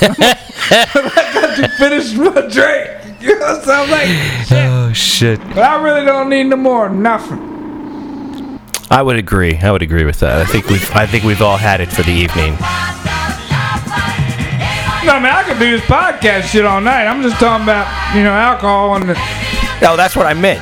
I 0.00 1.30
got 1.34 1.56
to 1.56 1.68
finish 1.76 2.14
my 2.14 2.48
drink. 2.48 2.94
You 3.20 3.36
know 3.36 3.58
what 3.58 3.68
I'm 3.68 3.90
like? 3.90 4.06
Shit. 4.46 4.66
oh 4.70 4.92
shit. 4.92 5.40
But 5.40 5.58
I 5.58 5.82
really 5.82 6.04
don't 6.06 6.28
need 6.30 6.44
no 6.44 6.54
more 6.54 6.88
nothing. 6.88 8.60
I 8.92 9.02
would 9.02 9.16
agree. 9.16 9.56
I 9.58 9.72
would 9.72 9.82
agree 9.82 10.04
with 10.04 10.20
that. 10.20 10.38
I 10.40 10.44
think 10.44 10.68
we've 10.68 10.88
I 10.94 11.04
think 11.04 11.24
we've 11.24 11.42
all 11.42 11.56
had 11.56 11.80
it 11.80 11.88
for 11.90 12.02
the 12.02 12.12
evening. 12.12 12.54
No, 15.06 15.14
I 15.14 15.20
mean, 15.22 15.32
I 15.32 15.42
could 15.46 15.58
do 15.58 15.70
this 15.70 15.80
podcast 15.86 16.50
shit 16.50 16.66
all 16.66 16.80
night. 16.80 17.06
I'm 17.06 17.22
just 17.22 17.38
talking 17.38 17.62
about, 17.62 17.86
you 18.16 18.22
know, 18.24 18.32
alcohol 18.34 18.96
and 18.96 19.08
the. 19.08 19.14
No, 19.80 19.96
that's 19.96 20.16
what 20.16 20.26
I 20.26 20.34
meant. 20.34 20.60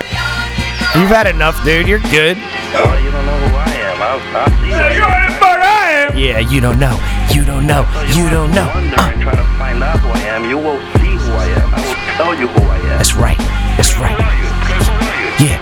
You've 0.95 1.09
had 1.11 1.27
enough, 1.27 1.57
dude. 1.65 1.89
You're 1.89 2.05
good. 2.13 2.37
Oh, 2.77 2.93
you 3.03 3.11
don't 3.11 3.25
know 3.25 3.39
who 3.49 3.57
I 3.57 3.73
am. 3.91 3.97
I'll, 3.97 4.21
I'll 4.37 4.53
see 4.61 4.69
you. 4.69 4.77
You 4.77 5.01
know 5.01 5.09
what 5.09 5.25
the 5.29 5.35
fuck 5.41 5.61
I 5.61 6.13
am? 6.13 6.19
Yeah, 6.19 6.39
you 6.39 6.61
don't 6.61 6.79
know. 6.79 6.95
You 7.33 7.45
don't 7.45 7.67
know. 7.67 7.89
You 8.13 8.29
don't 8.29 8.53
know. 8.53 8.69
Wonder 8.73 9.01
Uh, 9.01 9.13
and 9.13 9.23
try 9.25 9.35
to 9.35 9.47
find 9.57 9.83
out 9.83 9.99
who 10.01 10.09
I 10.13 10.21
am. 10.37 10.45
You 10.49 10.59
will 10.59 10.79
see 11.01 11.17
who 11.17 11.33
I 11.33 11.47
am. 11.57 11.69
I 11.73 11.81
will 11.81 12.01
tell 12.21 12.33
you 12.37 12.47
who 12.49 12.63
I 12.69 12.77
am. 12.77 12.99
that's 13.01 13.15
right. 13.17 13.39
That's 13.81 13.97
right. 13.97 14.17
Yeah, 15.41 15.61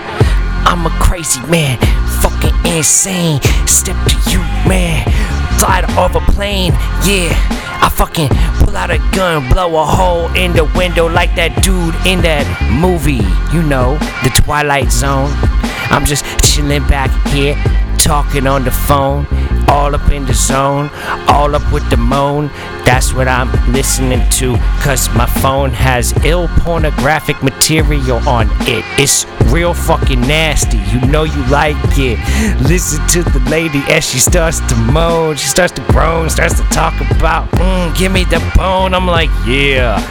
I'm 0.67 0.85
a 0.85 0.93
crazy 0.99 1.41
man, 1.47 1.79
fucking 2.21 2.55
insane. 2.75 3.41
Step 3.67 3.97
to 4.07 4.15
you, 4.31 4.39
man. 4.67 5.03
Glide 5.59 5.83
off 5.95 6.15
a 6.15 6.21
plane, 6.31 6.71
yeah. 7.03 7.33
I 7.81 7.89
fucking 7.89 8.29
pull 8.59 8.75
out 8.75 8.91
a 8.91 8.97
gun, 9.13 9.49
blow 9.51 9.75
a 9.81 9.85
hole 9.85 10.27
in 10.35 10.53
the 10.53 10.65
window 10.75 11.07
like 11.07 11.35
that 11.35 11.63
dude 11.63 11.95
in 12.05 12.21
that 12.21 12.45
movie, 12.71 13.23
you 13.55 13.61
know, 13.63 13.97
The 14.23 14.31
Twilight 14.43 14.91
Zone. 14.91 15.29
I'm 15.91 16.05
just 16.05 16.25
chilling 16.43 16.85
back 16.87 17.11
here, 17.29 17.55
talking 17.97 18.47
on 18.47 18.63
the 18.63 18.71
phone, 18.71 19.25
all 19.69 19.95
up 19.95 20.11
in 20.11 20.25
the 20.25 20.33
zone, 20.33 20.89
all 21.27 21.55
up 21.55 21.71
with 21.71 21.89
the 21.89 21.97
moan. 21.97 22.47
That's 22.85 23.13
what 23.13 23.27
I'm 23.27 23.51
listening 23.71 24.27
to, 24.31 24.55
cause 24.81 25.09
my 25.15 25.25
phone 25.25 25.71
has 25.71 26.13
ill 26.23 26.47
pornographic 26.59 27.41
material 27.41 28.17
on 28.27 28.47
it. 28.61 28.85
It's 28.99 29.25
real 29.51 29.73
fucking 29.73 30.21
nasty. 30.21 30.77
You 30.77 31.01
know 31.07 31.23
you 31.23 31.45
like 31.47 31.77
it. 31.97 32.19
Listen 32.61 33.05
to 33.09 33.23
the 33.29 33.39
lady 33.49 33.79
as 33.89 34.07
she 34.07 34.19
starts 34.19 34.59
to 34.59 34.75
moan, 34.75 35.35
she 35.35 35.47
starts 35.47 35.73
to 35.73 35.81
groan, 35.91 36.29
starts 36.29 36.59
to 36.59 36.63
talk 36.69 36.93
about, 37.11 37.49
mm, 37.51 37.97
give 37.97 38.11
me 38.11 38.23
the 38.25 38.39
bone. 38.55 38.93
I'm 38.93 39.07
like, 39.07 39.29
yeah. 39.47 40.01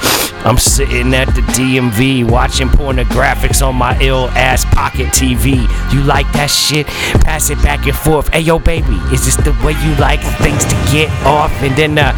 I'm 0.45 0.59
sitting 0.59 1.15
at 1.15 1.29
the 1.29 1.41
DMV 1.57 2.31
watching 2.31 2.69
pornographics 2.69 3.67
on 3.67 3.77
my 3.77 3.99
ill 4.03 4.29
ass 4.31 4.67
pocket 4.67 5.07
TV. 5.07 5.63
You 5.91 6.03
like 6.03 6.31
that 6.33 6.51
shit? 6.51 6.87
Pass 7.25 7.49
it 7.49 7.57
back 7.63 7.87
and 7.87 7.97
forth. 7.97 8.29
Hey 8.29 8.41
yo, 8.41 8.59
baby, 8.59 8.97
is 9.11 9.25
this 9.25 9.37
the 9.45 9.53
way 9.65 9.73
you 9.85 9.95
like 9.97 10.21
things 10.41 10.65
to 10.65 10.75
get 10.91 11.11
off? 11.25 11.53
And 11.63 11.77
then 11.77 11.99
uh, 11.99 12.13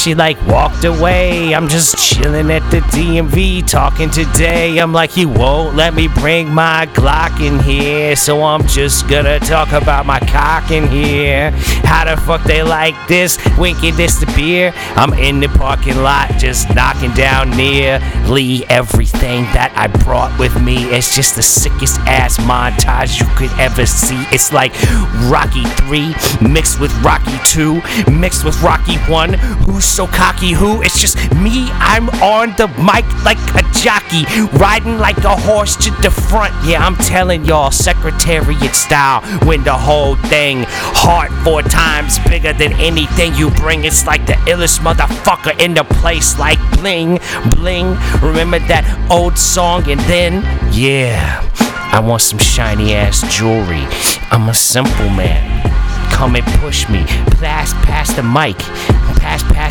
she 0.00 0.14
like 0.14 0.40
walked 0.46 0.84
away. 0.84 1.54
I'm 1.54 1.68
just 1.68 1.98
chilling 1.98 2.50
at 2.50 2.68
the 2.70 2.80
DMV 2.80 3.68
talking 3.68 4.08
today. 4.08 4.78
I'm 4.78 4.94
like, 4.94 5.10
he 5.10 5.26
won't 5.26 5.76
let 5.76 5.92
me 5.92 6.08
bring 6.08 6.48
my 6.48 6.86
Glock 6.94 7.38
in 7.46 7.60
here, 7.60 8.16
so 8.16 8.42
I'm 8.42 8.66
just 8.66 9.08
gonna 9.08 9.38
talk 9.40 9.72
about 9.72 10.06
my 10.06 10.18
cock 10.20 10.70
in 10.70 10.88
here. 10.88 11.50
How 11.84 12.06
the 12.06 12.18
fuck 12.22 12.42
they 12.44 12.62
like 12.62 12.94
this? 13.08 13.38
Winking 13.58 13.96
this 13.96 14.24
beer. 14.34 14.72
I'm 14.96 15.12
in 15.12 15.38
the 15.38 15.48
parking 15.48 15.98
lot, 15.98 16.30
just 16.38 16.74
knocking 16.74 17.12
down 17.12 17.50
nearly 17.50 18.64
everything 18.68 19.44
that 19.52 19.70
I 19.76 19.88
brought 20.04 20.38
with 20.38 20.58
me. 20.62 20.84
It's 20.84 21.14
just 21.14 21.36
the 21.36 21.42
sickest 21.42 22.00
ass 22.00 22.38
montage 22.38 23.20
you 23.20 23.26
could 23.36 23.52
ever 23.60 23.84
see. 23.84 24.24
It's 24.32 24.50
like 24.50 24.72
Rocky 25.28 25.64
3 25.84 26.14
mixed 26.48 26.80
with 26.80 26.92
Rocky 27.02 27.36
2 27.44 27.82
mixed 28.10 28.44
with 28.44 28.60
Rocky 28.62 28.96
1. 28.96 29.34
Who's 29.34 29.89
so 29.90 30.06
cocky? 30.06 30.52
Who? 30.52 30.82
It's 30.82 31.00
just 31.00 31.16
me. 31.34 31.68
I'm 31.72 32.08
on 32.22 32.54
the 32.56 32.68
mic 32.78 33.04
like 33.24 33.38
a 33.56 33.62
jockey, 33.72 34.24
riding 34.58 34.98
like 34.98 35.18
a 35.18 35.36
horse 35.36 35.76
to 35.76 35.90
the 36.02 36.10
front. 36.10 36.54
Yeah, 36.64 36.84
I'm 36.84 36.96
telling 36.96 37.44
y'all, 37.44 37.70
Secretariat 37.70 38.74
style. 38.74 39.22
When 39.46 39.64
the 39.64 39.74
whole 39.74 40.16
thing, 40.16 40.64
heart 40.68 41.32
four 41.44 41.62
times 41.62 42.18
bigger 42.20 42.52
than 42.52 42.72
anything 42.74 43.34
you 43.34 43.50
bring. 43.50 43.84
It's 43.84 44.06
like 44.06 44.26
the 44.26 44.34
illest 44.50 44.78
motherfucker 44.80 45.58
in 45.60 45.74
the 45.74 45.84
place, 45.84 46.38
like 46.38 46.58
bling, 46.78 47.18
bling. 47.56 47.96
Remember 48.22 48.58
that 48.60 48.84
old 49.10 49.36
song? 49.36 49.90
And 49.90 50.00
then, 50.00 50.42
yeah, 50.72 51.40
I 51.92 52.00
want 52.00 52.22
some 52.22 52.38
shiny 52.38 52.94
ass 52.94 53.22
jewelry. 53.34 53.86
I'm 54.30 54.48
a 54.48 54.54
simple 54.54 55.10
man 55.10 55.60
come 56.20 56.36
and 56.36 56.44
push 56.60 56.86
me. 56.90 57.02
Pass, 57.40 57.72
past 57.86 58.16
the 58.16 58.22
mic. 58.22 58.58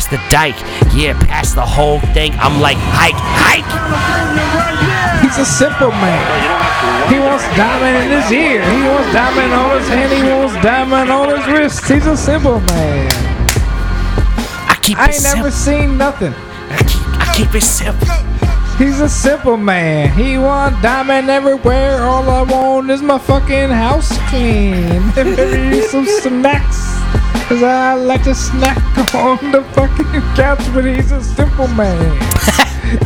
Pass 0.00 0.08
the 0.08 0.30
dike. 0.30 0.56
Yeah, 0.96 1.12
pass 1.28 1.52
the 1.52 1.60
whole 1.60 2.00
thing. 2.16 2.32
I'm 2.40 2.58
like, 2.58 2.78
hike, 2.80 3.20
hike. 3.20 3.68
He's 5.20 5.36
a 5.36 5.44
simple 5.44 5.90
man. 5.90 7.12
He 7.12 7.18
wants 7.18 7.44
diamond 7.54 8.08
in 8.08 8.22
his 8.22 8.32
ear. 8.32 8.64
He 8.64 8.80
wants 8.88 9.12
diamond 9.12 9.52
on 9.52 9.78
his 9.78 9.88
hand. 9.88 10.10
He 10.10 10.22
wants 10.22 10.54
diamond 10.64 11.10
on 11.10 11.36
his 11.36 11.46
wrist. 11.48 11.84
He's 11.84 12.06
a 12.06 12.16
simple 12.16 12.60
man. 12.60 13.10
I 14.72 14.78
keep 14.80 14.96
I 14.96 15.10
ain't 15.10 15.22
never 15.22 15.50
seen 15.50 15.98
nothing. 15.98 16.32
I 16.32 16.82
keep, 16.88 17.20
I 17.20 17.34
keep 17.36 17.54
it 17.54 17.62
simple. 17.62 18.08
He's 18.78 19.00
a 19.00 19.08
simple 19.10 19.58
man. 19.58 20.16
He 20.16 20.38
want 20.38 20.80
diamond 20.80 21.28
everywhere. 21.28 22.04
All 22.04 22.26
I 22.30 22.40
want 22.40 22.90
is 22.90 23.02
my 23.02 23.18
fucking 23.18 23.68
house 23.68 24.16
clean. 24.30 25.02
And 25.18 25.36
maybe 25.36 25.82
some 25.82 26.06
snacks. 26.06 26.89
Cause 27.50 27.64
I 27.64 27.94
like 27.94 28.22
to 28.22 28.34
snack 28.36 28.78
on 29.12 29.50
the 29.50 29.64
fucking 29.74 30.20
couch, 30.36 30.60
but 30.72 30.84
he's 30.84 31.10
a 31.10 31.20
simple 31.20 31.66
man. 31.66 32.16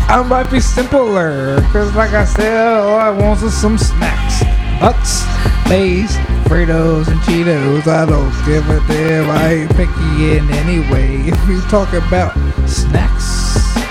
I 0.06 0.22
might 0.22 0.50
be 0.50 0.60
simpler. 0.60 1.62
Cause 1.72 1.94
like 1.94 2.10
I 2.10 2.26
said, 2.26 2.76
all 2.76 2.98
I 2.98 3.08
want 3.08 3.42
is 3.42 3.58
some 3.58 3.78
snacks. 3.78 4.42
Nuts, 4.82 5.24
Lay's, 5.70 6.14
Fritos, 6.44 7.08
and 7.08 7.18
Cheetos. 7.20 7.86
I 7.86 8.04
don't 8.04 8.30
give 8.44 8.68
a 8.68 8.86
damn. 8.86 9.30
I 9.30 9.62
ain't 9.62 9.70
picky 9.76 10.36
in 10.36 10.46
any 10.50 10.80
way. 10.92 11.26
If 11.26 11.48
we 11.48 11.58
talk 11.70 11.94
about 11.94 12.34
snacks. 12.68 13.83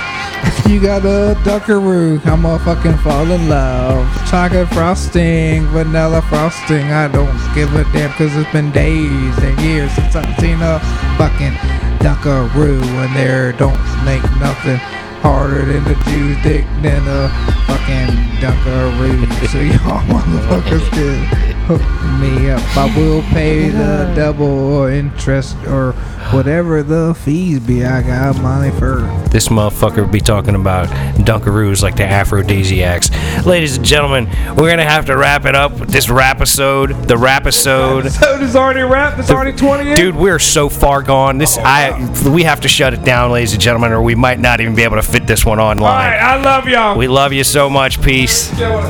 If 0.46 0.68
you 0.70 0.82
got 0.82 1.06
a 1.06 1.36
Dunkaroo, 1.44 2.26
I'ma 2.26 2.58
fucking 2.60 2.98
fall 2.98 3.30
in 3.32 3.50
love. 3.50 4.06
Chocolate 4.30 4.68
frosting, 4.70 5.66
vanilla 5.68 6.22
frosting, 6.24 6.92
I 6.92 7.08
don't 7.08 7.38
give 7.54 7.74
a 7.76 7.84
damn 7.92 8.12
cause 8.12 8.36
it's 8.36 8.52
been 8.52 8.72
days 8.72 9.38
and 9.40 9.60
years 9.62 9.92
since 9.94 10.16
I've 10.16 10.40
seen 10.40 10.62
a 10.62 10.80
fucking 11.18 11.54
Dunkaroo 12.00 12.82
and 12.82 13.16
there 13.16 13.54
don't 13.54 13.80
make 14.06 14.24
nothing 14.40 14.78
harder 15.22 15.64
than 15.66 15.84
the 15.86 15.96
Jew's 16.06 16.42
dick 16.44 16.66
than 16.82 17.02
a 17.08 17.30
fucking 17.68 18.12
Dunkaroo. 18.44 19.48
So 19.48 19.60
y'all 19.60 20.04
motherfuckers 20.12 20.90
can 20.92 21.53
hook 21.66 21.82
me 22.20 22.50
up. 22.50 22.62
I 22.78 22.86
will 22.98 23.22
pay 23.24 23.70
the 23.70 24.12
double 24.16 24.86
interest 24.86 25.56
or 25.68 25.94
whatever 26.32 26.84
the 26.84 27.14
fees 27.14 27.60
be. 27.60 27.86
I 27.86 28.02
got 28.02 28.42
money 28.42 28.72
for. 28.72 29.02
This 29.30 29.50
motherfucker 29.50 30.12
be 30.12 30.20
talking 30.20 30.56
about 30.56 30.88
Dunkaroos 31.18 31.82
like 31.82 31.96
the 31.96 32.06
aphrodisiacs. 32.06 33.10
Ladies 33.46 33.78
and 33.78 33.86
gentlemen, 33.86 34.26
we're 34.56 34.70
gonna 34.70 34.84
have 34.84 35.06
to 35.06 35.18
wrap 35.18 35.46
it 35.46 35.56
up 35.56 35.80
with 35.80 35.90
this 35.90 36.10
rap 36.10 36.38
episode. 36.38 36.90
The 37.08 37.18
rap 37.18 37.44
episode. 37.44 38.10
So 38.10 38.40
it's 38.42 38.56
already 38.56 38.82
wrapped. 38.82 39.20
It's 39.20 39.30
already 39.30 39.56
20. 39.58 39.96
Dude, 39.96 40.16
we're 40.16 40.40
so 40.40 40.70
far 40.70 41.02
gone. 41.02 41.38
This 41.38 41.58
oh, 41.58 41.64
I 41.64 42.30
we 42.30 42.44
have 42.44 42.62
to 42.62 42.70
shut 42.70 42.94
it 42.94 43.04
down, 43.04 43.32
ladies 43.32 43.52
and 43.54 43.62
gentlemen, 43.62 43.92
or 43.92 44.02
we 44.02 44.16
might 44.16 44.40
not 44.40 44.62
even 44.62 44.76
be 44.76 44.84
able 44.84 44.96
to 44.96 45.04
fit 45.04 45.28
this 45.28 45.46
one 45.46 45.60
online. 45.60 45.84
All 45.84 45.98
right, 45.98 46.36
online. 46.36 46.48
I 46.48 46.56
love 46.56 46.68
y'all. 46.68 46.98
We 46.98 47.08
love 47.08 47.34
you 47.34 47.44
so 47.44 47.70
much. 47.70 48.02
Peace. 48.02 48.58
Yo, 48.58 48.82